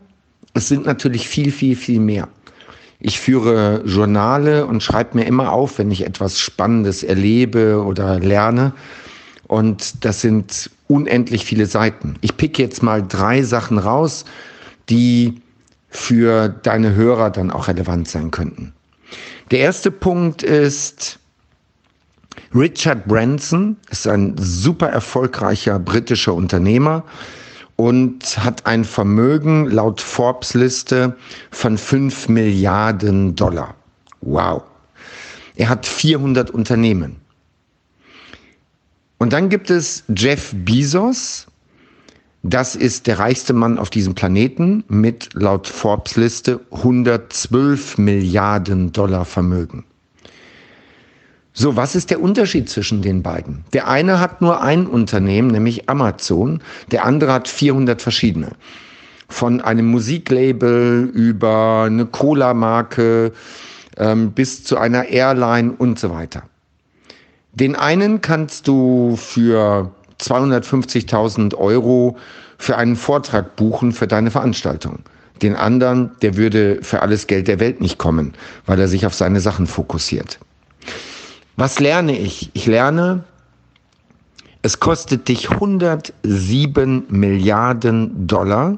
[0.55, 2.27] es sind natürlich viel, viel, viel mehr.
[3.05, 8.71] Ich führe Journale und schreibe mir immer auf, wenn ich etwas Spannendes erlebe oder lerne.
[9.47, 12.15] Und das sind unendlich viele Seiten.
[12.21, 14.23] Ich pick jetzt mal drei Sachen raus,
[14.89, 15.41] die
[15.89, 18.71] für deine Hörer dann auch relevant sein könnten.
[19.51, 21.19] Der erste Punkt ist,
[22.55, 27.03] Richard Branson ist ein super erfolgreicher britischer Unternehmer
[27.75, 31.15] und hat ein Vermögen laut Forbes Liste
[31.51, 33.75] von 5 Milliarden Dollar.
[34.21, 34.63] Wow.
[35.55, 37.17] Er hat 400 Unternehmen.
[39.17, 41.47] Und dann gibt es Jeff Bezos.
[42.41, 49.23] Das ist der reichste Mann auf diesem Planeten mit laut Forbes Liste 112 Milliarden Dollar
[49.23, 49.85] Vermögen.
[51.55, 53.63] So, was ist der Unterschied zwischen den beiden?
[53.73, 56.61] Der eine hat nur ein Unternehmen, nämlich Amazon,
[56.91, 58.53] der andere hat 400 verschiedene.
[59.29, 63.33] Von einem Musiklabel über eine Cola-Marke
[63.97, 66.41] ähm, bis zu einer Airline und so weiter.
[67.51, 72.17] Den einen kannst du für 250.000 Euro
[72.57, 74.99] für einen Vortrag buchen für deine Veranstaltung.
[75.43, 78.33] Den anderen, der würde für alles Geld der Welt nicht kommen,
[78.65, 80.39] weil er sich auf seine Sachen fokussiert.
[81.55, 82.49] Was lerne ich?
[82.53, 83.23] Ich lerne,
[84.63, 88.77] es kostet dich 107 Milliarden Dollar,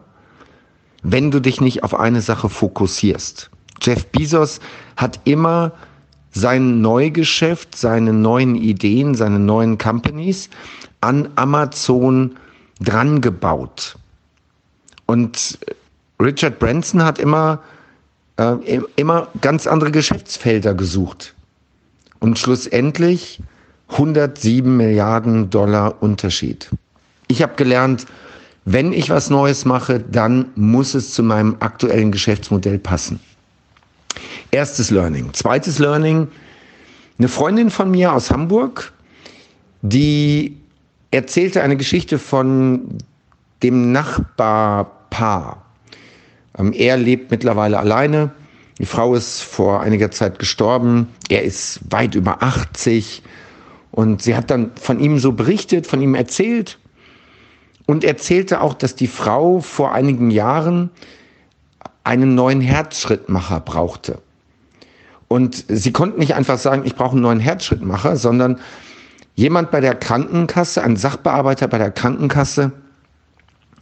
[1.03, 3.49] wenn du dich nicht auf eine Sache fokussierst.
[3.81, 4.59] Jeff Bezos
[4.97, 5.71] hat immer
[6.31, 10.49] sein Neugeschäft, seine neuen Ideen, seine neuen Companies
[10.99, 12.35] an Amazon
[12.81, 13.95] dran gebaut.
[15.05, 15.59] Und
[16.19, 17.61] Richard Branson hat immer,
[18.37, 21.34] äh, immer ganz andere Geschäftsfelder gesucht.
[22.25, 23.39] Und schlussendlich
[23.89, 26.71] 107 Milliarden Dollar Unterschied.
[27.27, 28.07] Ich habe gelernt,
[28.65, 33.19] wenn ich was Neues mache, dann muss es zu meinem aktuellen Geschäftsmodell passen.
[34.49, 35.31] Erstes Learning.
[35.33, 36.27] Zweites Learning.
[37.19, 38.91] Eine Freundin von mir aus Hamburg,
[39.83, 40.57] die
[41.11, 42.97] erzählte eine Geschichte von
[43.61, 45.63] dem Nachbarpaar.
[46.57, 48.31] Ähm, er lebt mittlerweile alleine.
[48.77, 51.07] Die Frau ist vor einiger Zeit gestorben.
[51.29, 53.23] Er ist weit über 80.
[53.91, 56.77] Und sie hat dann von ihm so berichtet, von ihm erzählt
[57.85, 60.89] und erzählte auch, dass die Frau vor einigen Jahren
[62.03, 64.19] einen neuen Herzschrittmacher brauchte.
[65.27, 68.59] Und sie konnten nicht einfach sagen, ich brauche einen neuen Herzschrittmacher, sondern
[69.35, 72.71] jemand bei der Krankenkasse, ein Sachbearbeiter bei der Krankenkasse,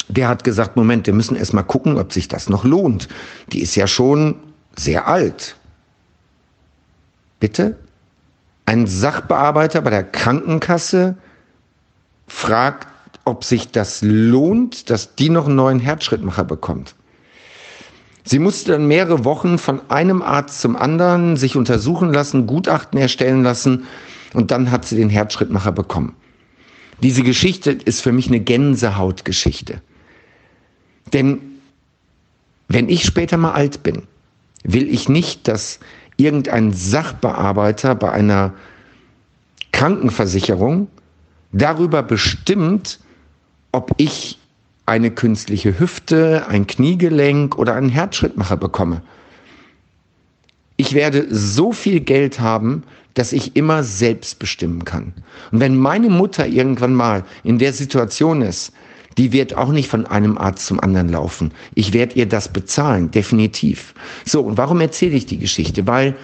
[0.07, 3.07] der hat gesagt, Moment, wir müssen erst mal gucken, ob sich das noch lohnt.
[3.51, 4.35] Die ist ja schon
[4.75, 5.55] sehr alt.
[7.39, 7.77] Bitte?
[8.65, 11.17] Ein Sachbearbeiter bei der Krankenkasse
[12.27, 12.87] fragt,
[13.25, 16.95] ob sich das lohnt, dass die noch einen neuen Herzschrittmacher bekommt.
[18.25, 23.43] Sie musste dann mehrere Wochen von einem Arzt zum anderen sich untersuchen lassen, Gutachten erstellen
[23.43, 23.85] lassen
[24.33, 26.15] und dann hat sie den Herzschrittmacher bekommen.
[27.01, 29.81] Diese Geschichte ist für mich eine Gänsehautgeschichte.
[31.11, 31.41] Denn
[32.69, 34.03] wenn ich später mal alt bin,
[34.63, 35.79] will ich nicht, dass
[36.17, 38.53] irgendein Sachbearbeiter bei einer
[39.71, 40.87] Krankenversicherung
[41.51, 42.99] darüber bestimmt,
[43.71, 44.39] ob ich
[44.85, 49.01] eine künstliche Hüfte, ein Kniegelenk oder einen Herzschrittmacher bekomme.
[50.77, 55.13] Ich werde so viel Geld haben, dass ich immer selbst bestimmen kann.
[55.51, 58.73] Und wenn meine Mutter irgendwann mal in der Situation ist,
[59.17, 61.51] die wird auch nicht von einem Arzt zum anderen laufen.
[61.75, 63.93] Ich werde ihr das bezahlen, definitiv.
[64.25, 65.85] So, und warum erzähle ich die Geschichte?
[65.87, 66.15] Weil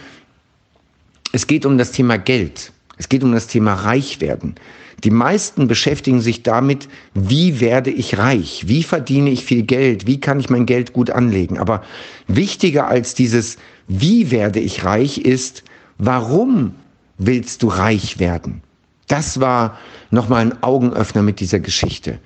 [1.32, 2.72] es geht um das Thema Geld.
[2.98, 4.56] Es geht um das Thema Reichwerden.
[5.04, 8.66] Die meisten beschäftigen sich damit, wie werde ich reich?
[8.68, 10.08] Wie verdiene ich viel Geld?
[10.08, 11.58] Wie kann ich mein Geld gut anlegen?
[11.58, 11.84] Aber
[12.28, 15.64] wichtiger als dieses, wie werde ich reich ist,
[15.98, 16.76] warum
[17.18, 18.62] willst du reich werden?
[19.08, 19.80] Das war
[20.12, 22.20] nochmal ein Augenöffner mit dieser Geschichte.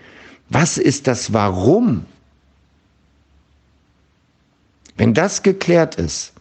[0.53, 2.05] Was ist das Warum?
[4.95, 6.33] Wenn das geklärt ist,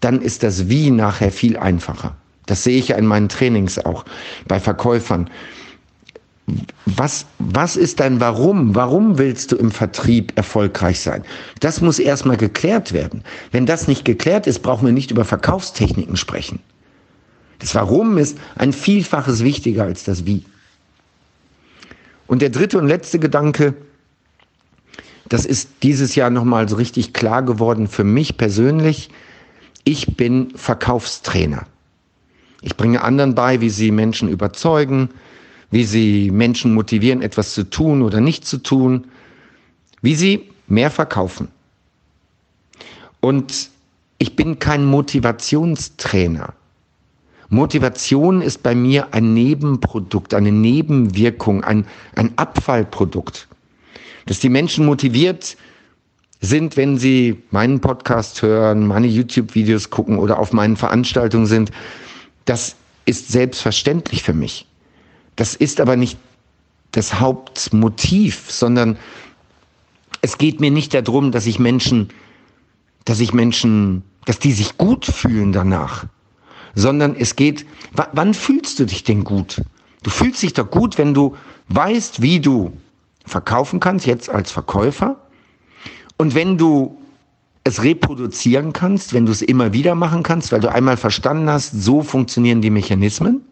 [0.00, 2.14] dann ist das Wie nachher viel einfacher.
[2.44, 4.04] Das sehe ich ja in meinen Trainings auch
[4.46, 5.30] bei Verkäufern.
[6.84, 8.74] Was, was ist dein Warum?
[8.74, 11.24] Warum willst du im Vertrieb erfolgreich sein?
[11.60, 13.24] Das muss erstmal geklärt werden.
[13.50, 16.58] Wenn das nicht geklärt ist, brauchen wir nicht über Verkaufstechniken sprechen.
[17.60, 20.44] Das Warum ist ein Vielfaches wichtiger als das Wie.
[22.26, 23.74] Und der dritte und letzte Gedanke,
[25.28, 29.10] das ist dieses Jahr nochmal so richtig klar geworden für mich persönlich.
[29.84, 31.66] Ich bin Verkaufstrainer.
[32.60, 35.10] Ich bringe anderen bei, wie sie Menschen überzeugen,
[35.70, 39.06] wie sie Menschen motivieren, etwas zu tun oder nicht zu tun,
[40.00, 41.48] wie sie mehr verkaufen.
[43.20, 43.70] Und
[44.18, 46.54] ich bin kein Motivationstrainer.
[47.52, 51.86] Motivation ist bei mir ein Nebenprodukt, eine Nebenwirkung, ein,
[52.16, 53.46] ein Abfallprodukt.
[54.24, 55.58] Dass die Menschen motiviert
[56.40, 61.72] sind, wenn sie meinen Podcast hören, meine YouTube-Videos gucken oder auf meinen Veranstaltungen sind,
[62.46, 64.66] das ist selbstverständlich für mich.
[65.36, 66.16] Das ist aber nicht
[66.92, 68.96] das Hauptmotiv, sondern
[70.22, 72.08] es geht mir nicht darum, dass ich Menschen,
[73.04, 76.06] dass ich Menschen, dass die sich gut fühlen danach,
[76.74, 77.66] sondern es geht,
[78.12, 79.62] wann fühlst du dich denn gut?
[80.02, 81.36] Du fühlst dich doch gut, wenn du
[81.68, 82.72] weißt, wie du
[83.24, 85.16] verkaufen kannst, jetzt als Verkäufer.
[86.16, 86.98] Und wenn du
[87.64, 91.70] es reproduzieren kannst, wenn du es immer wieder machen kannst, weil du einmal verstanden hast,
[91.70, 93.42] so funktionieren die Mechanismen.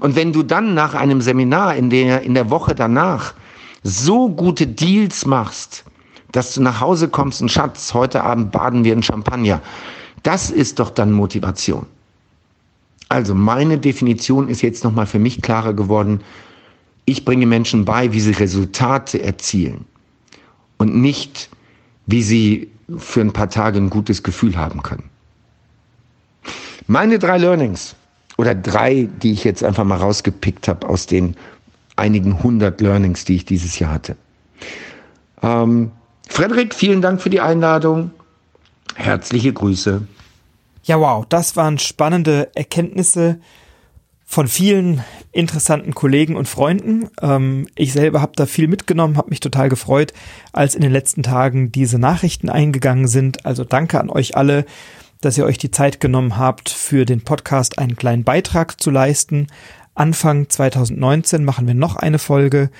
[0.00, 3.34] Und wenn du dann nach einem Seminar in der, in der Woche danach
[3.82, 5.84] so gute Deals machst,
[6.32, 9.60] dass du nach Hause kommst und Schatz, heute Abend baden wir in Champagner.
[10.22, 11.86] Das ist doch dann Motivation.
[13.10, 16.20] Also meine Definition ist jetzt nochmal für mich klarer geworden.
[17.06, 19.84] Ich bringe Menschen bei, wie sie Resultate erzielen
[20.78, 21.50] und nicht,
[22.06, 25.10] wie sie für ein paar Tage ein gutes Gefühl haben können.
[26.86, 27.96] Meine drei Learnings
[28.38, 31.36] oder drei, die ich jetzt einfach mal rausgepickt habe aus den
[31.96, 34.16] einigen hundert Learnings, die ich dieses Jahr hatte.
[35.42, 35.90] Ähm,
[36.28, 38.12] Frederik, vielen Dank für die Einladung.
[38.94, 40.02] Herzliche Grüße.
[40.82, 43.40] Ja, wow, das waren spannende Erkenntnisse
[44.24, 45.02] von vielen
[45.32, 47.08] interessanten Kollegen und Freunden.
[47.20, 50.12] Ähm, ich selber habe da viel mitgenommen, habe mich total gefreut,
[50.52, 53.44] als in den letzten Tagen diese Nachrichten eingegangen sind.
[53.44, 54.64] Also danke an euch alle,
[55.20, 59.48] dass ihr euch die Zeit genommen habt, für den Podcast einen kleinen Beitrag zu leisten.
[59.94, 62.70] Anfang 2019 machen wir noch eine Folge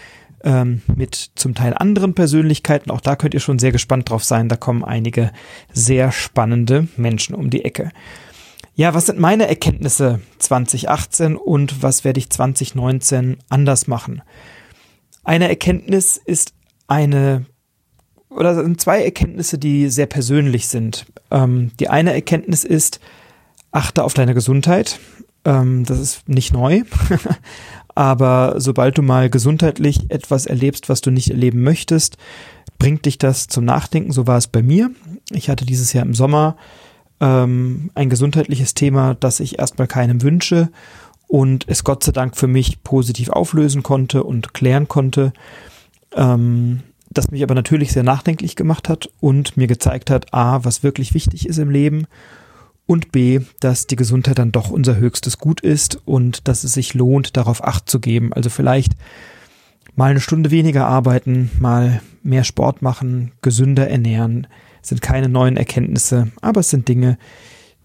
[0.45, 2.91] ähm, mit zum Teil anderen Persönlichkeiten.
[2.91, 4.49] Auch da könnt ihr schon sehr gespannt drauf sein.
[4.49, 5.33] Da kommen einige
[5.73, 7.91] sehr spannende Menschen um die Ecke.
[8.75, 14.23] Ja, was sind meine Erkenntnisse 2018 und was werde ich 2019 anders machen?
[15.23, 16.55] Eine Erkenntnis ist
[16.89, 17.45] eine,
[18.31, 21.07] oder sind zwei Erkenntnisse, die sehr persönlich sind.
[21.31, 23.01] Ähm, die eine Erkenntnis ist,
[23.71, 24.99] achte auf deine Gesundheit.
[25.45, 26.83] Ähm, das ist nicht neu.
[28.01, 32.17] Aber sobald du mal gesundheitlich etwas erlebst, was du nicht erleben möchtest,
[32.79, 34.11] bringt dich das zum Nachdenken.
[34.11, 34.91] So war es bei mir.
[35.33, 36.57] Ich hatte dieses Jahr im Sommer
[37.21, 40.71] ähm, ein gesundheitliches Thema, das ich erstmal keinem wünsche
[41.29, 45.35] und es Gott sei Dank für mich positiv auflösen konnte und klären konnte,
[46.17, 46.81] ähm,
[47.11, 51.13] das mich aber natürlich sehr nachdenklich gemacht hat und mir gezeigt hat, a, was wirklich
[51.13, 52.07] wichtig ist im Leben
[52.91, 56.93] und b, dass die Gesundheit dann doch unser höchstes Gut ist und dass es sich
[56.93, 58.33] lohnt, darauf Acht zu geben.
[58.33, 58.95] Also vielleicht
[59.95, 64.49] mal eine Stunde weniger arbeiten, mal mehr Sport machen, gesünder ernähren,
[64.83, 67.17] es sind keine neuen Erkenntnisse, aber es sind Dinge,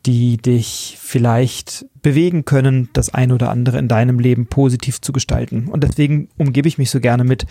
[0.08, 5.68] die dich vielleicht bewegen können, das eine oder andere in deinem Leben positiv zu gestalten.
[5.68, 7.46] Und deswegen umgebe ich mich so gerne mit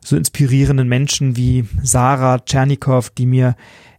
[0.00, 3.56] so inspirierenden Menschen wie Sarah Tschernikow, die mir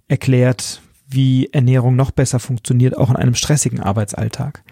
[0.08, 0.82] erklärt,
[1.12, 4.64] wie Ernährung noch besser funktioniert, auch in einem stressigen Arbeitsalltag.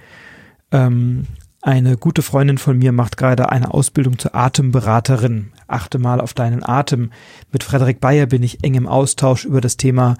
[0.71, 1.25] Ähm,
[1.61, 5.51] eine gute Freundin von mir macht gerade eine Ausbildung zur Atemberaterin.
[5.67, 7.11] Achte mal auf deinen Atem.
[7.51, 10.15] Mit Frederik Bayer bin ich eng im Austausch über das Thema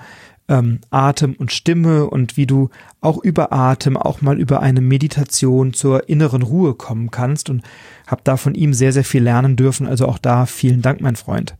[0.50, 5.74] ähm, Atem und Stimme und wie du auch über Atem, auch mal über eine Meditation
[5.74, 7.64] zur inneren Ruhe kommen kannst und
[8.06, 9.88] habe da von ihm sehr, sehr viel lernen dürfen.
[9.88, 11.56] Also auch da vielen Dank, mein Freund.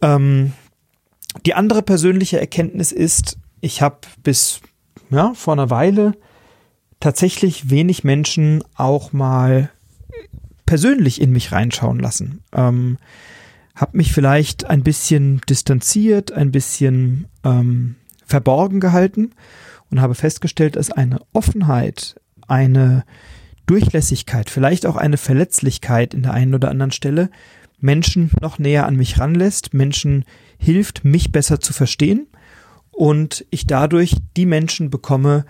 [0.00, 0.52] Ähm,
[1.46, 4.60] die andere persönliche Erkenntnis ist, ich habe bis
[5.10, 6.14] ja, vor einer Weile
[6.98, 9.70] tatsächlich wenig Menschen auch mal
[10.66, 12.42] persönlich in mich reinschauen lassen.
[12.52, 12.98] Ähm,
[13.76, 17.94] hab mich vielleicht ein bisschen distanziert, ein bisschen ähm,
[18.24, 19.30] verborgen gehalten
[19.90, 23.04] und habe festgestellt, dass eine Offenheit, eine
[23.66, 27.30] Durchlässigkeit, vielleicht auch eine Verletzlichkeit in der einen oder anderen Stelle
[27.78, 30.24] Menschen noch näher an mich ranlässt, Menschen
[30.58, 32.26] hilft, mich besser zu verstehen
[32.90, 35.44] und ich dadurch die Menschen bekomme,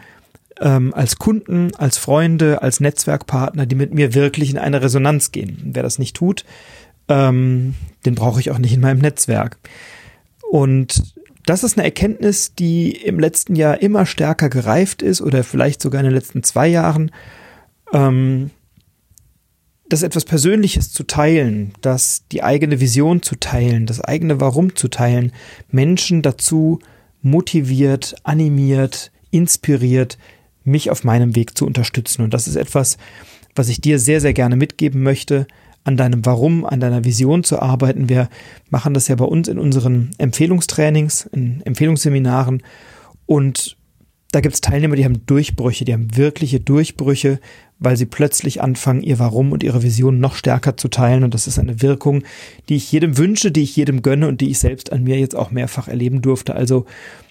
[0.60, 5.58] ähm, als Kunden, als Freunde, als Netzwerkpartner, die mit mir wirklich in eine Resonanz gehen.
[5.72, 6.44] wer das nicht tut,
[7.08, 9.58] ähm, den brauche ich auch nicht in meinem Netzwerk.
[10.50, 15.80] Und das ist eine Erkenntnis, die im letzten Jahr immer stärker gereift ist oder vielleicht
[15.80, 17.12] sogar in den letzten zwei Jahren.
[17.92, 18.50] Ähm,
[19.88, 24.88] das etwas Persönliches zu teilen, das die eigene Vision zu teilen, das eigene Warum zu
[24.88, 25.32] teilen,
[25.70, 26.80] Menschen dazu
[27.22, 30.18] motiviert, animiert, inspiriert,
[30.64, 32.22] mich auf meinem Weg zu unterstützen.
[32.22, 32.96] Und das ist etwas,
[33.54, 35.46] was ich dir sehr, sehr gerne mitgeben möchte,
[35.84, 38.08] an deinem Warum, an deiner Vision zu arbeiten.
[38.08, 38.28] Wir
[38.70, 42.62] machen das ja bei uns in unseren Empfehlungstrainings, in Empfehlungsseminaren.
[43.24, 43.76] Und
[44.32, 47.38] da gibt es Teilnehmer, die haben Durchbrüche, die haben wirkliche Durchbrüche,
[47.78, 51.24] weil sie plötzlich anfangen, ihr Warum und ihre Vision noch stärker zu teilen.
[51.24, 52.22] Und das ist eine Wirkung,
[52.68, 55.36] die ich jedem wünsche, die ich jedem gönne und die ich selbst an mir jetzt
[55.36, 56.54] auch mehrfach erleben durfte.
[56.54, 56.86] Also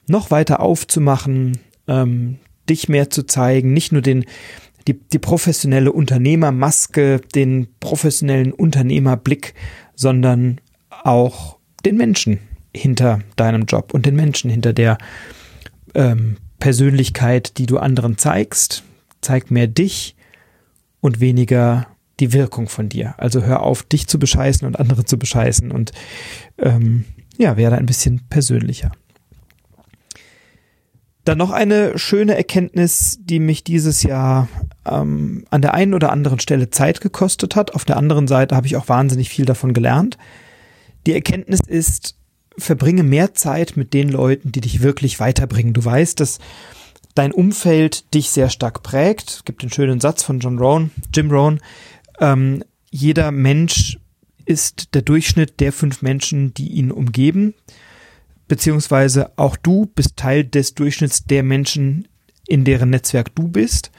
[0.08, 2.38] noch weiter aufzumachen, ähm,
[2.70, 4.26] dich mehr zu zeigen, nicht nur den,
[4.88, 9.56] die, die professionelle Unternehmermaske, den professionellen Unternehmerblick,
[9.96, 10.62] sondern
[11.04, 12.40] auch den Menschen
[12.76, 14.98] hinter deinem Job und den Menschen hinter der
[15.96, 18.84] ähm, Persönlichkeit, die du anderen zeigst.
[19.22, 20.16] Zeig mehr dich
[21.06, 21.88] und weniger
[22.20, 23.14] die Wirkung von dir.
[23.18, 25.92] Also hör auf, dich zu bescheißen und andere zu bescheißen und
[26.58, 27.06] ähm,
[27.38, 28.92] ja, werde ein bisschen persönlicher.
[31.26, 34.48] Dann noch eine schöne Erkenntnis, die mich dieses Jahr
[34.86, 37.74] ähm, an der einen oder anderen Stelle Zeit gekostet hat.
[37.74, 40.18] Auf der anderen Seite habe ich auch wahnsinnig viel davon gelernt.
[41.08, 42.16] Die Erkenntnis ist,
[42.58, 45.74] verbringe mehr Zeit mit den Leuten, die dich wirklich weiterbringen.
[45.74, 46.40] Du weißt, dass
[47.16, 49.30] dein Umfeld dich sehr stark prägt.
[49.30, 51.60] Es gibt den schönen Satz von John Rohn, Jim Rohn.
[52.20, 53.98] Ähm, jeder Mensch
[54.46, 57.56] ist der Durchschnitt der fünf Menschen, die ihn umgeben
[58.48, 62.08] beziehungsweise auch du bist Teil des Durchschnitts der Menschen,
[62.48, 63.92] in deren Netzwerk du bist.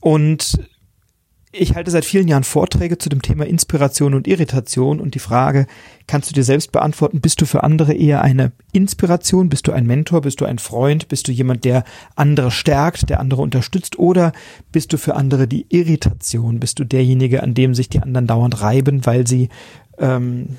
[0.00, 0.58] Und
[1.52, 5.66] ich halte seit vielen Jahren Vorträge zu dem Thema Inspiration und Irritation und die Frage,
[6.06, 9.86] kannst du dir selbst beantworten, bist du für andere eher eine Inspiration, bist du ein
[9.86, 11.82] Mentor, bist du ein Freund, bist du jemand, der
[12.14, 13.98] andere stärkt, der andere unterstützt?
[13.98, 14.32] Oder
[14.70, 18.62] bist du für andere die Irritation, bist du derjenige, an dem sich die anderen dauernd
[18.62, 19.48] reiben, weil sie
[19.98, 20.56] ähm,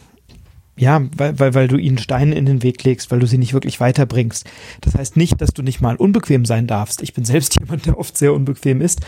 [0.81, 3.53] ja, weil, weil, weil du ihnen Steine in den Weg legst, weil du sie nicht
[3.53, 4.49] wirklich weiterbringst.
[4.81, 7.03] Das heißt nicht, dass du nicht mal unbequem sein darfst.
[7.03, 9.01] Ich bin selbst jemand, der oft sehr unbequem ist,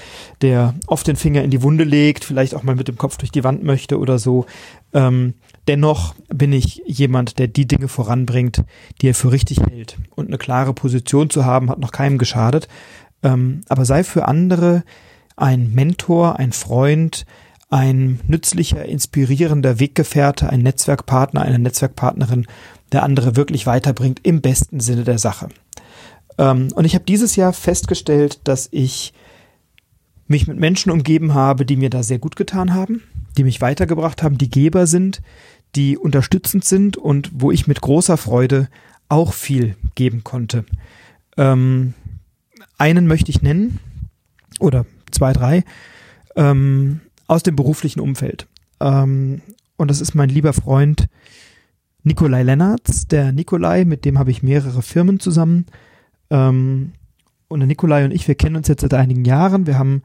[0.44, 3.32] der oft den Finger in die Wunde legt, vielleicht auch mal mit dem Kopf durch
[3.32, 4.46] die Wand möchte oder so.
[4.94, 5.34] Ähm,
[5.68, 8.64] dennoch bin ich jemand, der die Dinge voranbringt,
[9.02, 9.98] die er für richtig hält.
[10.14, 12.68] Und eine klare Position zu haben, hat noch keinem geschadet.
[13.24, 14.84] Ähm, aber sei für andere
[15.36, 17.26] ein Mentor, ein Freund,
[17.74, 22.46] ein nützlicher, inspirierender Weggefährte, ein Netzwerkpartner, eine Netzwerkpartnerin,
[22.92, 25.50] der andere wirklich weiterbringt im besten Sinne der Sache.
[26.38, 29.12] Ähm, und ich habe dieses Jahr festgestellt, dass ich
[30.28, 33.02] mich mit Menschen umgeben habe, die mir da sehr gut getan haben,
[33.40, 35.24] die mich weitergebracht haben, die Geber sind,
[35.76, 38.68] die unterstützend sind und wo ich mit großer Freude
[39.10, 40.64] auch viel geben konnte.
[41.38, 41.96] Ähm,
[42.78, 43.80] einen möchte ich nennen
[44.60, 45.64] oder zwei, drei.
[46.36, 48.48] Ähm, aus dem beruflichen Umfeld.
[48.80, 49.42] Ähm,
[49.78, 51.08] und das ist mein lieber Freund
[52.04, 53.08] Nikolai Lennartz.
[53.08, 55.66] Der Nikolai, mit dem habe ich mehrere Firmen zusammen.
[56.30, 56.94] Ähm,
[57.48, 59.68] und der Nikolai und ich, wir kennen uns jetzt seit einigen Jahren.
[59.68, 60.04] Wir haben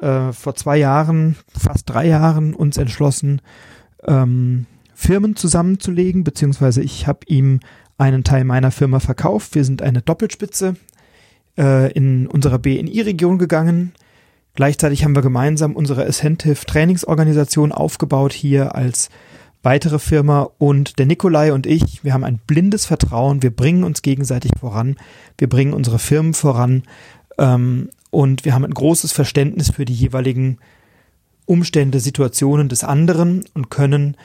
[0.00, 3.40] äh, vor zwei Jahren, fast drei Jahren uns entschlossen,
[4.06, 7.60] ähm, Firmen zusammenzulegen, beziehungsweise ich habe ihm
[7.96, 9.54] einen Teil meiner Firma verkauft.
[9.54, 10.76] Wir sind eine Doppelspitze
[11.58, 13.92] äh, in unserer BNI-Region gegangen
[14.54, 19.08] Gleichzeitig haben wir gemeinsam unsere Ascentive Trainingsorganisation aufgebaut hier als
[19.62, 24.02] weitere Firma und der Nikolai und ich, wir haben ein blindes Vertrauen, wir bringen uns
[24.02, 24.96] gegenseitig voran,
[25.38, 26.82] wir bringen unsere Firmen voran
[27.38, 30.58] ähm, und wir haben ein großes Verständnis für die jeweiligen
[31.46, 34.16] Umstände, Situationen des anderen und können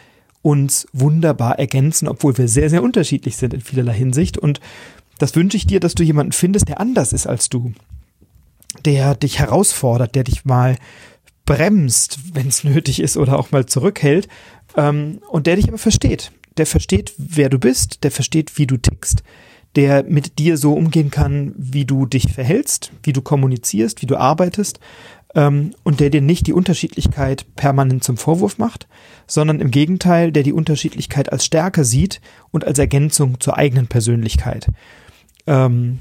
[0.42, 4.38] uns wunderbar ergänzen, obwohl wir sehr, sehr unterschiedlich sind in vielerlei Hinsicht.
[4.38, 4.60] Und
[5.18, 7.74] das wünsche ich dir, dass du jemanden findest, der anders ist als du,
[8.84, 10.78] der dich herausfordert, der dich mal
[11.46, 14.28] bremst, wenn es nötig ist oder auch mal zurückhält
[14.76, 16.32] ähm, und der dich aber versteht.
[16.58, 19.24] Der versteht, wer du bist, der versteht, wie du tickst,
[19.76, 24.16] der mit dir so umgehen kann, wie du dich verhältst, wie du kommunizierst, wie du
[24.16, 24.80] arbeitest
[25.36, 28.88] ähm, und der dir nicht die Unterschiedlichkeit permanent zum Vorwurf macht,
[29.28, 32.22] sondern im Gegenteil, der die Unterschiedlichkeit als Stärke sieht
[32.52, 34.68] und als Ergänzung zur eigenen Persönlichkeit.
[35.46, 36.00] Ähm,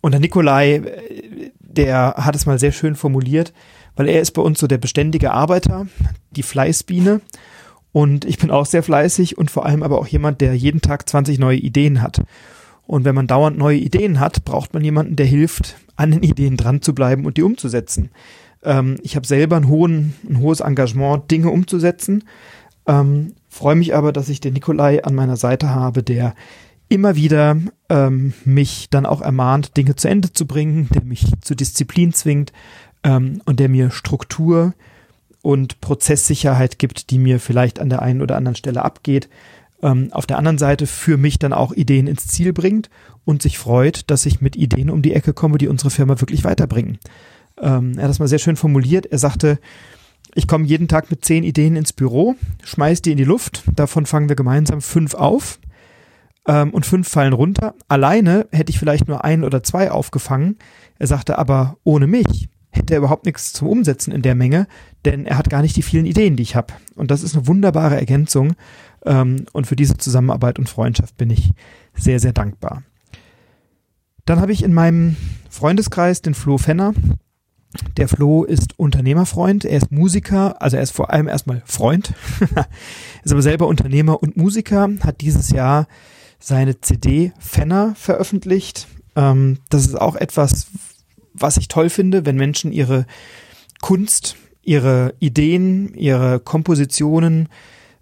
[0.00, 3.52] und der Nikolai, äh, der hat es mal sehr schön formuliert,
[3.96, 5.86] weil er ist bei uns so der beständige Arbeiter,
[6.30, 7.20] die Fleißbiene.
[7.92, 11.08] Und ich bin auch sehr fleißig und vor allem aber auch jemand, der jeden Tag
[11.08, 12.22] 20 neue Ideen hat.
[12.86, 16.56] Und wenn man dauernd neue Ideen hat, braucht man jemanden, der hilft, an den Ideen
[16.56, 18.10] dran zu bleiben und die umzusetzen.
[18.62, 22.24] Ähm, ich habe selber ein, hohen, ein hohes Engagement, Dinge umzusetzen.
[22.86, 26.34] Ähm, Freue mich aber, dass ich den Nikolai an meiner Seite habe, der
[26.90, 27.56] immer wieder
[27.88, 32.52] ähm, mich dann auch ermahnt, Dinge zu Ende zu bringen, der mich zu Disziplin zwingt
[33.04, 34.74] ähm, und der mir Struktur
[35.40, 39.30] und Prozesssicherheit gibt, die mir vielleicht an der einen oder anderen Stelle abgeht.
[39.82, 42.90] Ähm, auf der anderen Seite für mich dann auch Ideen ins Ziel bringt
[43.24, 46.42] und sich freut, dass ich mit Ideen um die Ecke komme, die unsere Firma wirklich
[46.42, 46.98] weiterbringen.
[47.58, 49.06] Ähm, er hat das mal sehr schön formuliert.
[49.06, 49.60] Er sagte,
[50.34, 52.34] ich komme jeden Tag mit zehn Ideen ins Büro,
[52.64, 55.60] schmeiß die in die Luft, davon fangen wir gemeinsam fünf auf
[56.46, 57.74] ähm, und fünf fallen runter.
[57.88, 60.58] Alleine hätte ich vielleicht nur ein oder zwei aufgefangen.
[60.98, 64.66] Er sagte aber, ohne mich hätte er überhaupt nichts zum Umsetzen in der Menge,
[65.04, 66.72] denn er hat gar nicht die vielen Ideen, die ich habe.
[66.94, 68.54] Und das ist eine wunderbare Ergänzung.
[69.04, 71.50] Ähm, und für diese Zusammenarbeit und Freundschaft bin ich
[71.94, 72.82] sehr, sehr dankbar.
[74.24, 75.16] Dann habe ich in meinem
[75.48, 76.92] Freundeskreis den Flo Fenner.
[77.96, 82.14] Der Flo ist Unternehmerfreund, er ist Musiker, also er ist vor allem erstmal Freund,
[83.24, 85.86] ist aber selber Unternehmer und Musiker, hat dieses Jahr
[86.40, 88.88] seine CD Fenner veröffentlicht.
[89.14, 90.66] Ähm, das ist auch etwas,
[91.34, 93.06] was ich toll finde, wenn Menschen ihre
[93.80, 97.48] Kunst, ihre Ideen, ihre Kompositionen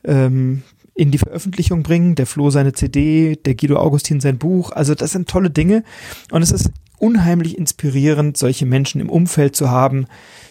[0.05, 0.63] ähm,
[0.95, 2.15] in die Veröffentlichung bringen.
[2.15, 4.73] Der Flo seine CD, der Guido Augustin sein Buch.
[4.73, 5.85] Also das sind tolle Dinge.
[6.31, 10.07] Und es ist unheimlich inspirierend, solche Menschen im Umfeld zu haben,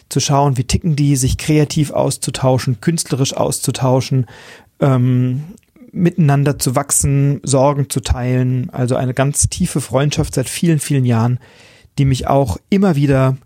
[0.08, 4.26] zu schauen, wie ticken die, sich kreativ auszutauschen, künstlerisch auszutauschen,
[4.80, 5.44] ähm,
[5.92, 8.70] miteinander zu wachsen, Sorgen zu teilen.
[8.70, 11.38] Also eine ganz tiefe Freundschaft seit vielen, vielen Jahren,
[11.98, 13.36] die mich auch immer wieder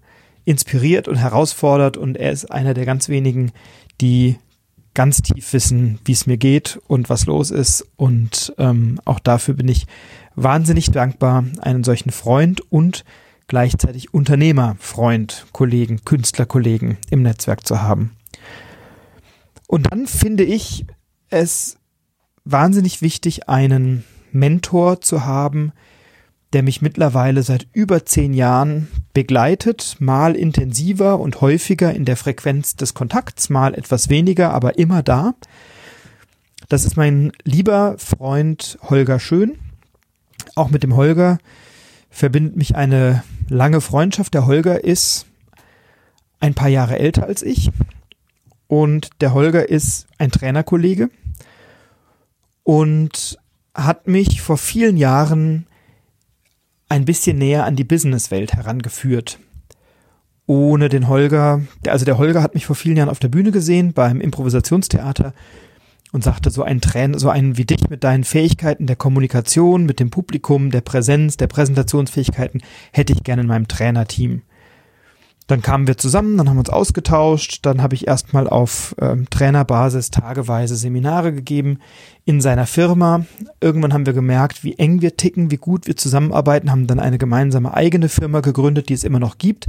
[0.44, 1.96] inspiriert und herausfordert.
[1.96, 3.52] Und er ist einer der ganz wenigen,
[4.00, 4.36] die
[4.94, 7.86] ganz tief wissen, wie es mir geht und was los ist.
[7.96, 9.86] Und ähm, auch dafür bin ich
[10.34, 13.04] wahnsinnig dankbar, einen solchen Freund und
[13.48, 18.12] gleichzeitig Unternehmerfreund, Kollegen, Künstlerkollegen im Netzwerk zu haben.
[19.66, 20.86] Und dann finde ich
[21.30, 21.78] es
[22.44, 25.72] wahnsinnig wichtig, einen Mentor zu haben,
[26.52, 32.76] der mich mittlerweile seit über zehn Jahren begleitet, mal intensiver und häufiger in der Frequenz
[32.76, 35.34] des Kontakts, mal etwas weniger, aber immer da.
[36.68, 39.58] Das ist mein lieber Freund Holger Schön.
[40.54, 41.38] Auch mit dem Holger
[42.10, 44.34] verbindet mich eine lange Freundschaft.
[44.34, 45.26] Der Holger ist
[46.40, 47.70] ein paar Jahre älter als ich
[48.66, 51.10] und der Holger ist ein Trainerkollege
[52.64, 53.38] und
[53.74, 55.66] hat mich vor vielen Jahren
[56.88, 59.38] ein bisschen näher an die Businesswelt herangeführt.
[60.46, 63.94] Ohne den Holger, also der Holger hat mich vor vielen Jahren auf der Bühne gesehen
[63.94, 65.32] beim Improvisationstheater
[66.12, 69.98] und sagte, so ein Trainer, so einen wie dich mit deinen Fähigkeiten der Kommunikation, mit
[69.98, 74.42] dem Publikum, der Präsenz, der Präsentationsfähigkeiten hätte ich gerne in meinem Trainerteam.
[75.48, 79.28] Dann kamen wir zusammen, dann haben wir uns ausgetauscht, dann habe ich erstmal auf ähm,
[79.28, 81.78] Trainerbasis tageweise Seminare gegeben
[82.24, 83.26] in seiner Firma.
[83.60, 87.18] Irgendwann haben wir gemerkt, wie eng wir ticken, wie gut wir zusammenarbeiten, haben dann eine
[87.18, 89.66] gemeinsame eigene Firma gegründet, die es immer noch gibt,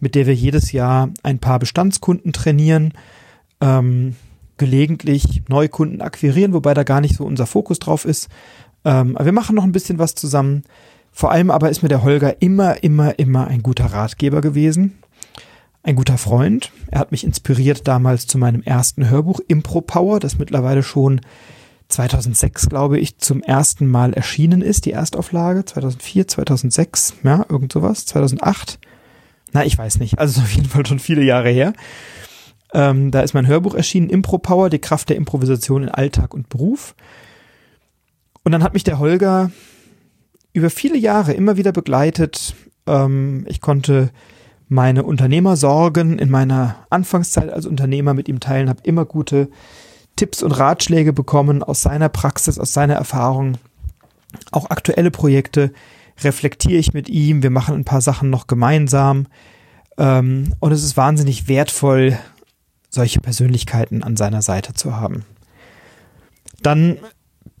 [0.00, 2.92] mit der wir jedes Jahr ein paar Bestandskunden trainieren,
[3.60, 4.16] ähm,
[4.56, 8.28] gelegentlich Neukunden akquirieren, wobei da gar nicht so unser Fokus drauf ist.
[8.84, 10.64] Ähm, aber wir machen noch ein bisschen was zusammen.
[11.12, 14.98] Vor allem aber ist mir der Holger immer, immer, immer ein guter Ratgeber gewesen
[15.84, 16.72] ein guter Freund.
[16.90, 21.20] Er hat mich inspiriert damals zu meinem ersten Hörbuch Impro Power, das mittlerweile schon
[21.88, 25.64] 2006, glaube ich, zum ersten Mal erschienen ist, die Erstauflage.
[25.66, 28.06] 2004, 2006, ja, irgend sowas.
[28.06, 28.78] 2008.
[29.52, 30.18] Na, ich weiß nicht.
[30.18, 31.74] Also auf jeden Fall schon viele Jahre her.
[32.72, 36.48] Ähm, da ist mein Hörbuch erschienen, Impro Power, die Kraft der Improvisation in Alltag und
[36.48, 36.94] Beruf.
[38.42, 39.50] Und dann hat mich der Holger
[40.54, 42.54] über viele Jahre immer wieder begleitet.
[42.86, 44.10] Ähm, ich konnte
[44.74, 49.48] meine Unternehmersorgen in meiner Anfangszeit als Unternehmer mit ihm teilen, habe immer gute
[50.16, 53.56] Tipps und Ratschläge bekommen aus seiner Praxis, aus seiner Erfahrung.
[54.50, 55.72] Auch aktuelle Projekte
[56.22, 57.42] reflektiere ich mit ihm.
[57.42, 59.26] Wir machen ein paar Sachen noch gemeinsam.
[59.96, 62.18] Ähm, und es ist wahnsinnig wertvoll,
[62.90, 65.24] solche Persönlichkeiten an seiner Seite zu haben.
[66.62, 66.98] Dann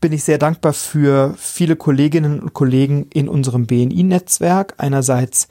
[0.00, 4.74] bin ich sehr dankbar für viele Kolleginnen und Kollegen in unserem BNI-Netzwerk.
[4.78, 5.48] Einerseits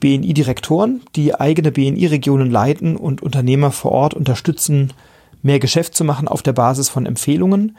[0.00, 4.92] BNI-Direktoren, die eigene BNI-Regionen leiten und Unternehmer vor Ort unterstützen,
[5.42, 7.76] mehr Geschäft zu machen auf der Basis von Empfehlungen.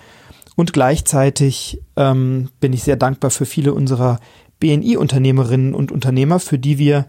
[0.56, 4.20] Und gleichzeitig ähm, bin ich sehr dankbar für viele unserer
[4.60, 7.06] BNI-Unternehmerinnen und Unternehmer, für die wir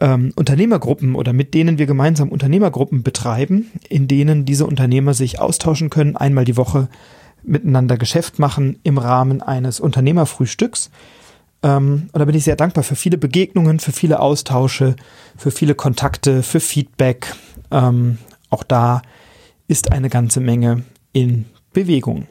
[0.00, 5.90] ähm, Unternehmergruppen oder mit denen wir gemeinsam Unternehmergruppen betreiben, in denen diese Unternehmer sich austauschen
[5.90, 6.88] können, einmal die Woche
[7.42, 10.90] miteinander Geschäft machen im Rahmen eines Unternehmerfrühstücks.
[11.62, 14.96] Ähm, und da bin ich sehr dankbar für viele Begegnungen, für viele Austausche,
[15.36, 17.34] für viele Kontakte, für Feedback.
[17.70, 18.18] Ähm,
[18.50, 19.02] auch da
[19.68, 22.26] ist eine ganze Menge in Bewegung.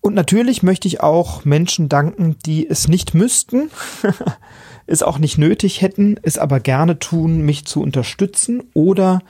[0.00, 3.70] Und natürlich möchte ich auch Menschen danken, die es nicht müssten,
[4.86, 9.20] es auch nicht nötig hätten, es aber gerne tun, mich zu unterstützen oder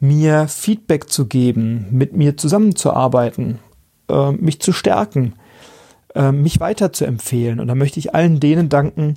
[0.00, 3.60] mir Feedback zu geben, mit mir zusammenzuarbeiten,
[4.08, 5.34] äh, mich zu stärken,
[6.14, 7.60] äh, mich weiter zu empfehlen.
[7.60, 9.16] Und da möchte ich allen denen danken,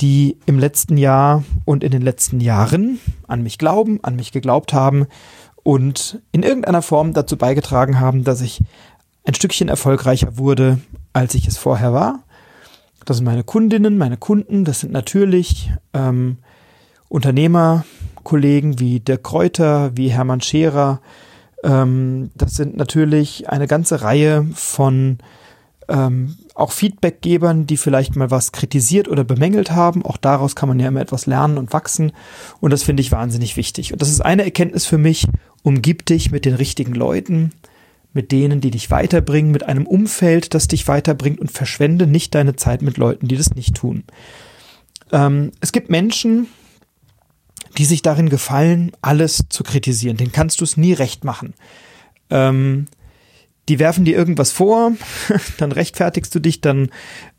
[0.00, 4.72] die im letzten Jahr und in den letzten Jahren an mich glauben, an mich geglaubt
[4.72, 5.06] haben
[5.62, 8.62] und in irgendeiner Form dazu beigetragen haben, dass ich
[9.24, 10.78] ein Stückchen erfolgreicher wurde,
[11.12, 12.20] als ich es vorher war.
[13.04, 16.38] Das sind meine Kundinnen, meine Kunden, das sind natürlich ähm,
[17.08, 21.00] Unternehmerkollegen wie Dirk Kräuter, wie Hermann Scherer.
[21.62, 25.18] Ähm, das sind natürlich eine ganze Reihe von
[25.88, 30.04] ähm, auch Feedbackgebern, die vielleicht mal was kritisiert oder bemängelt haben.
[30.04, 32.12] Auch daraus kann man ja immer etwas lernen und wachsen.
[32.60, 33.92] Und das finde ich wahnsinnig wichtig.
[33.92, 35.26] Und das ist eine Erkenntnis für mich.
[35.62, 37.52] Umgib dich mit den richtigen Leuten,
[38.12, 42.56] mit denen, die dich weiterbringen, mit einem Umfeld, das dich weiterbringt und verschwende nicht deine
[42.56, 44.04] Zeit mit Leuten, die das nicht tun.
[45.12, 46.48] Ähm, es gibt Menschen,
[47.78, 50.16] die sich darin gefallen, alles zu kritisieren.
[50.16, 51.54] Den kannst du es nie recht machen.
[52.30, 52.86] Ähm,
[53.68, 54.92] die werfen dir irgendwas vor,
[55.58, 56.90] dann rechtfertigst du dich, dann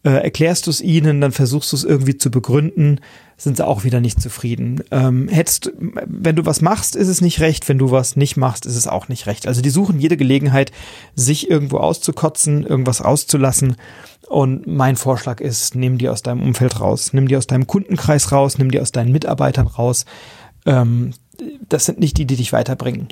[0.04, 3.00] äh, erklärst du es ihnen, dann versuchst du es irgendwie zu begründen,
[3.38, 4.84] sind sie auch wieder nicht zufrieden.
[4.92, 8.66] Ähm, hättest, wenn du was machst, ist es nicht recht, wenn du was nicht machst,
[8.66, 9.48] ist es auch nicht recht.
[9.48, 10.72] Also die suchen jede Gelegenheit,
[11.16, 13.76] sich irgendwo auszukotzen, irgendwas rauszulassen.
[14.28, 18.32] Und mein Vorschlag ist, nimm die aus deinem Umfeld raus, nimm die aus deinem Kundenkreis
[18.32, 20.06] raus, nimm die aus deinen Mitarbeitern raus.
[20.66, 21.14] Ähm,
[21.70, 23.08] das sind nicht die, die dich weiterbringen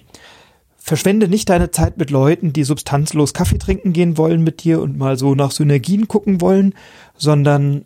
[0.86, 5.00] verschwende nicht deine Zeit mit Leuten, die substanzlos Kaffee trinken gehen wollen mit dir und
[5.00, 6.76] mal so nach Synergien gucken wollen,
[7.18, 7.86] sondern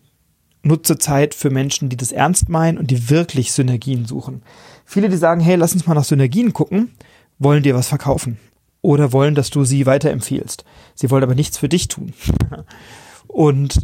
[0.63, 4.41] nutze Zeit für Menschen, die das ernst meinen und die wirklich Synergien suchen.
[4.83, 6.91] Viele, die sagen, hey, lass uns mal nach Synergien gucken,
[7.37, 8.37] wollen dir was verkaufen
[8.81, 10.65] oder wollen, dass du sie weiterempfiehlst.
[10.93, 12.11] Sie wollen aber nichts für dich tun.
[13.27, 13.79] Und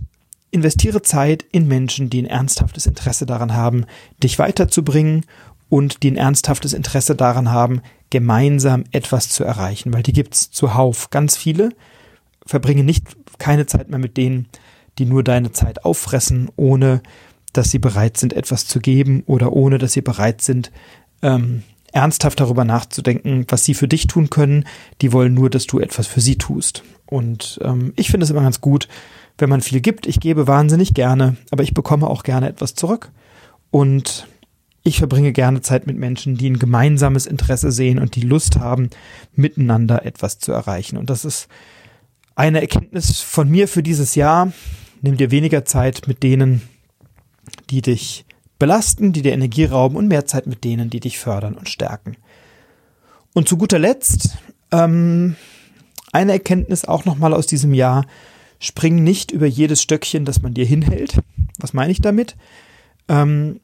[0.51, 3.85] investiere Zeit in Menschen, die ein ernsthaftes Interesse daran haben,
[4.21, 5.25] dich weiterzubringen
[5.69, 7.81] und die ein ernsthaftes Interesse daran haben,
[8.15, 11.71] gemeinsam etwas zu erreichen, weil die gibt's zuhauf ganz viele.
[12.45, 13.07] Verbringe nicht
[13.39, 14.47] keine Zeit mehr mit denen,
[14.97, 17.01] die nur deine Zeit auffressen, ohne
[17.51, 20.71] dass sie bereit sind, etwas zu geben oder ohne dass sie bereit sind,
[21.23, 24.63] ähm, ernsthaft darüber nachzudenken, was sie für dich tun können.
[25.01, 26.83] Die wollen nur, dass du etwas für sie tust.
[27.05, 28.87] Und ähm, ich finde es immer ganz gut,
[29.37, 30.07] wenn man viel gibt.
[30.07, 33.11] Ich gebe wahnsinnig gerne, aber ich bekomme auch gerne etwas zurück.
[33.71, 34.25] Und
[34.85, 38.91] ich verbringe gerne Zeit mit Menschen, die ein gemeinsames Interesse sehen und die Lust haben,
[39.33, 40.97] miteinander etwas zu erreichen.
[40.97, 41.47] Und das ist
[42.35, 44.53] eine Erkenntnis von mir für dieses Jahr.
[45.01, 46.61] Nimm dir weniger Zeit mit denen,
[47.71, 48.25] die dich
[48.59, 52.15] belasten, die dir Energie rauben und mehr Zeit mit denen, die dich fördern und stärken.
[53.33, 54.37] Und zu guter Letzt
[54.71, 55.35] ähm,
[56.11, 58.05] eine Erkenntnis auch nochmal aus diesem Jahr.
[58.59, 61.21] Spring nicht über jedes Stöckchen, das man dir hinhält.
[61.57, 62.35] Was meine ich damit?
[63.07, 63.61] Ähm,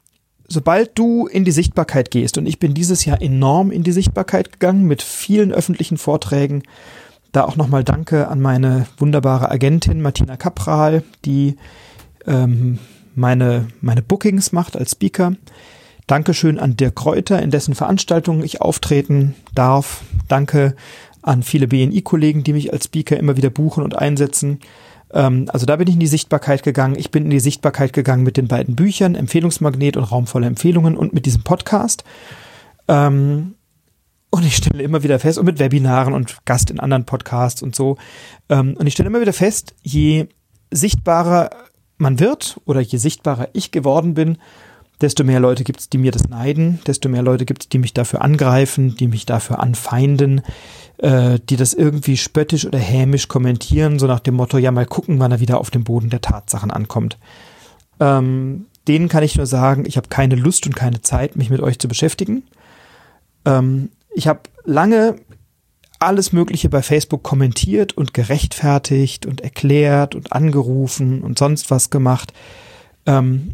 [0.52, 4.52] sobald du in die Sichtbarkeit gehst, und ich bin dieses Jahr enorm in die Sichtbarkeit
[4.52, 6.62] gegangen mit vielen öffentlichen Vorträgen,
[7.32, 11.56] da auch nochmal Danke an meine wunderbare Agentin Martina Kapral, die
[12.26, 12.78] ähm,
[13.14, 15.32] meine, meine Bookings macht als Speaker.
[16.06, 20.02] Dankeschön an Dirk Kräuter, in dessen Veranstaltungen ich auftreten darf.
[20.28, 20.76] Danke
[21.22, 24.60] an viele BNI-Kollegen, die mich als Speaker immer wieder buchen und einsetzen.
[25.12, 26.96] Ähm, also da bin ich in die Sichtbarkeit gegangen.
[26.98, 30.96] Ich bin in die Sichtbarkeit gegangen mit den beiden Büchern, Empfehlungsmagnet und Raum voller Empfehlungen
[30.96, 32.04] und mit diesem Podcast.
[32.88, 33.54] Ähm,
[34.30, 37.76] und ich stelle immer wieder fest, und mit Webinaren und Gast in anderen Podcasts und
[37.76, 37.98] so.
[38.48, 40.28] Ähm, und ich stelle immer wieder fest, je
[40.70, 41.50] sichtbarer
[41.98, 44.38] man wird oder je sichtbarer ich geworden bin,
[45.02, 47.78] desto mehr Leute gibt es, die mir das neiden, desto mehr Leute gibt es, die
[47.78, 50.42] mich dafür angreifen, die mich dafür anfeinden,
[50.98, 55.18] äh, die das irgendwie spöttisch oder hämisch kommentieren, so nach dem Motto, ja mal gucken,
[55.18, 57.18] wann er wieder auf dem Boden der Tatsachen ankommt.
[58.00, 61.60] Ähm, denen kann ich nur sagen, ich habe keine Lust und keine Zeit, mich mit
[61.60, 62.44] euch zu beschäftigen.
[63.44, 65.16] Ähm, ich habe lange
[65.98, 72.32] alles Mögliche bei Facebook kommentiert und gerechtfertigt und erklärt und angerufen und sonst was gemacht.
[73.06, 73.52] Ähm,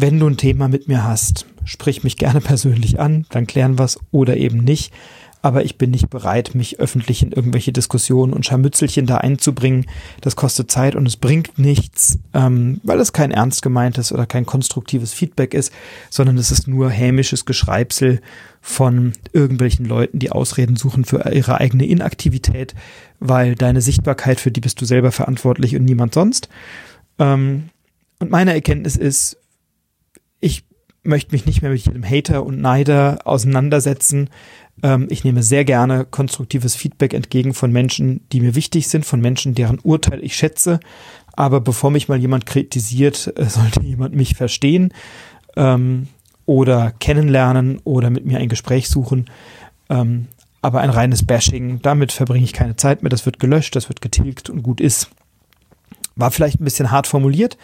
[0.00, 3.84] wenn du ein Thema mit mir hast, sprich mich gerne persönlich an, dann klären wir
[3.84, 4.92] es oder eben nicht
[5.40, 9.86] aber ich bin nicht bereit, mich öffentlich in irgendwelche Diskussionen und Scharmützelchen da einzubringen.
[10.20, 14.46] Das kostet Zeit und es bringt nichts, ähm, weil es kein ernst gemeintes oder kein
[14.46, 15.72] konstruktives Feedback ist,
[16.10, 18.20] sondern es ist nur hämisches Geschreibsel
[18.60, 22.74] von irgendwelchen Leuten, die Ausreden suchen für ihre eigene Inaktivität,
[23.20, 26.48] weil deine Sichtbarkeit, für die bist du selber verantwortlich und niemand sonst.
[27.18, 27.68] Ähm,
[28.18, 29.36] und meine Erkenntnis ist,
[30.40, 30.64] ich
[31.02, 34.30] möchte mich nicht mehr mit jedem Hater und Neider auseinandersetzen.
[34.82, 39.20] Ähm, ich nehme sehr gerne konstruktives Feedback entgegen von Menschen, die mir wichtig sind, von
[39.20, 40.80] Menschen, deren Urteil ich schätze.
[41.32, 44.92] Aber bevor mich mal jemand kritisiert, äh, sollte jemand mich verstehen
[45.56, 46.08] ähm,
[46.46, 49.26] oder kennenlernen oder mit mir ein Gespräch suchen.
[49.88, 50.28] Ähm,
[50.60, 53.10] aber ein reines Bashing, damit verbringe ich keine Zeit mehr.
[53.10, 55.10] Das wird gelöscht, das wird getilgt und gut ist.
[56.16, 57.56] War vielleicht ein bisschen hart formuliert,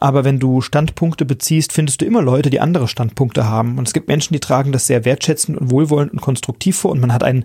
[0.00, 3.76] aber wenn du Standpunkte beziehst, findest du immer Leute, die andere Standpunkte haben.
[3.76, 7.00] Und es gibt Menschen, die tragen das sehr wertschätzend und wohlwollend und konstruktiv vor und
[7.00, 7.44] man hat einen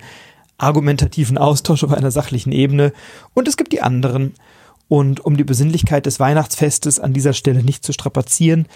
[0.57, 2.93] argumentativen Austausch auf einer sachlichen Ebene.
[3.33, 4.35] Und es gibt die anderen.
[4.87, 8.67] Und um die Besinnlichkeit des Weihnachtsfestes an dieser Stelle nicht zu strapazieren,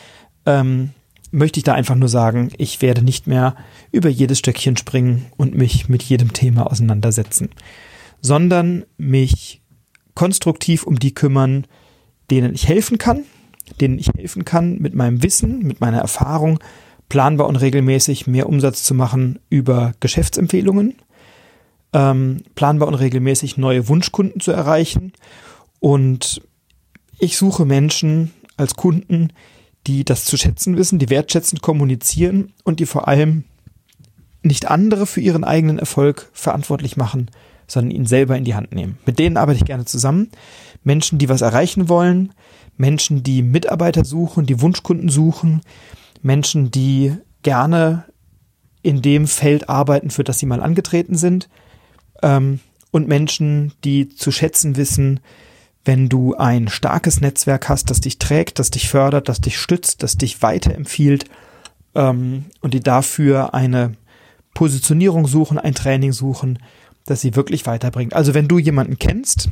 [0.45, 0.89] ähm,
[1.31, 3.55] möchte ich da einfach nur sagen, ich werde nicht mehr
[3.93, 7.49] über jedes Stöckchen springen und mich mit jedem Thema auseinandersetzen,
[8.19, 9.61] sondern mich
[10.15, 11.65] konstruktiv um die kümmern,
[12.29, 13.23] denen ich helfen kann,
[13.81, 16.59] denen ich helfen kann, mit meinem Wissen, mit meiner Erfahrung,
[17.09, 20.95] planbar und regelmäßig mehr Umsatz zu machen über Geschäftsempfehlungen,
[21.93, 25.13] ähm, planbar und regelmäßig neue Wunschkunden zu erreichen.
[25.79, 26.41] Und
[27.17, 29.33] ich suche Menschen als Kunden,
[29.87, 33.45] die das zu schätzen wissen, die wertschätzend kommunizieren und die vor allem
[34.43, 37.31] nicht andere für ihren eigenen Erfolg verantwortlich machen,
[37.67, 38.97] sondern ihn selber in die Hand nehmen.
[39.05, 40.29] Mit denen arbeite ich gerne zusammen.
[40.83, 42.33] Menschen, die was erreichen wollen,
[42.79, 45.61] Menschen, die Mitarbeiter suchen, die Wunschkunden suchen,
[46.21, 47.13] Menschen, die
[47.43, 48.05] gerne
[48.81, 51.49] in dem Feld arbeiten, für das sie mal angetreten sind,
[52.23, 52.61] ähm,
[52.91, 55.19] und Menschen, die zu schätzen wissen,
[55.85, 60.01] wenn du ein starkes Netzwerk hast, das dich trägt, das dich fördert, das dich stützt,
[60.01, 61.25] das dich weiterempfiehlt
[61.95, 63.93] ähm, und die dafür eine
[64.53, 66.59] Positionierung suchen, ein Training suchen,
[67.05, 68.13] das sie wirklich weiterbringt.
[68.13, 69.49] Also wenn du jemanden kennst,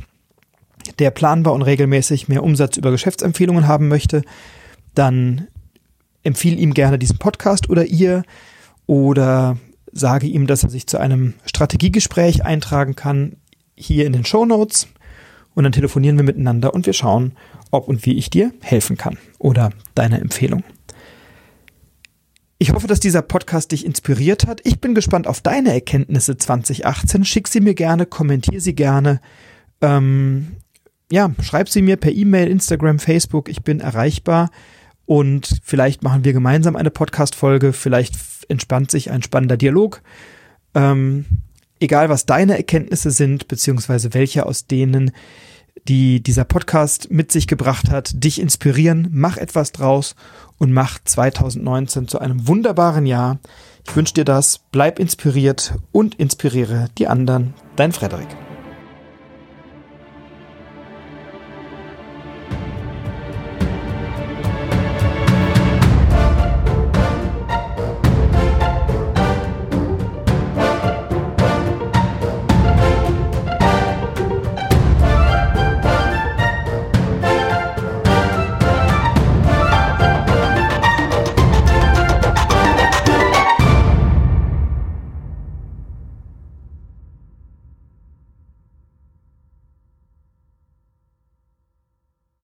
[0.98, 4.22] der planbar und regelmäßig mehr Umsatz über Geschäftsempfehlungen haben möchte,
[4.94, 5.48] dann
[6.22, 8.22] empfiehl ihm gerne diesen Podcast oder ihr
[8.86, 9.56] oder
[9.92, 13.36] sage ihm, dass er sich zu einem Strategiegespräch eintragen kann,
[13.76, 14.88] hier in den Show Notes.
[15.54, 17.32] Und dann telefonieren wir miteinander und wir schauen,
[17.70, 20.62] ob und wie ich dir helfen kann oder deine Empfehlung.
[22.58, 24.60] Ich hoffe, dass dieser Podcast dich inspiriert hat.
[24.64, 27.24] Ich bin gespannt auf deine Erkenntnisse 2018.
[27.24, 29.20] Schick sie mir gerne, kommentier sie gerne.
[29.80, 30.56] Ähm,
[31.10, 33.48] ja, schreib sie mir per E-Mail, Instagram, Facebook.
[33.48, 34.50] Ich bin erreichbar.
[35.06, 37.72] Und vielleicht machen wir gemeinsam eine Podcast-Folge.
[37.72, 38.14] Vielleicht
[38.48, 40.02] entspannt sich ein spannender Dialog.
[40.74, 41.24] Ähm,
[41.80, 45.12] egal, was deine Erkenntnisse sind, beziehungsweise welche aus denen,
[45.86, 49.08] die dieser Podcast mit sich gebracht hat, dich inspirieren.
[49.12, 50.14] Mach etwas draus
[50.58, 53.38] und mach 2019 zu einem wunderbaren Jahr.
[53.88, 57.54] Ich wünsche dir das, bleib inspiriert und inspiriere die anderen.
[57.76, 58.47] Dein Frederik.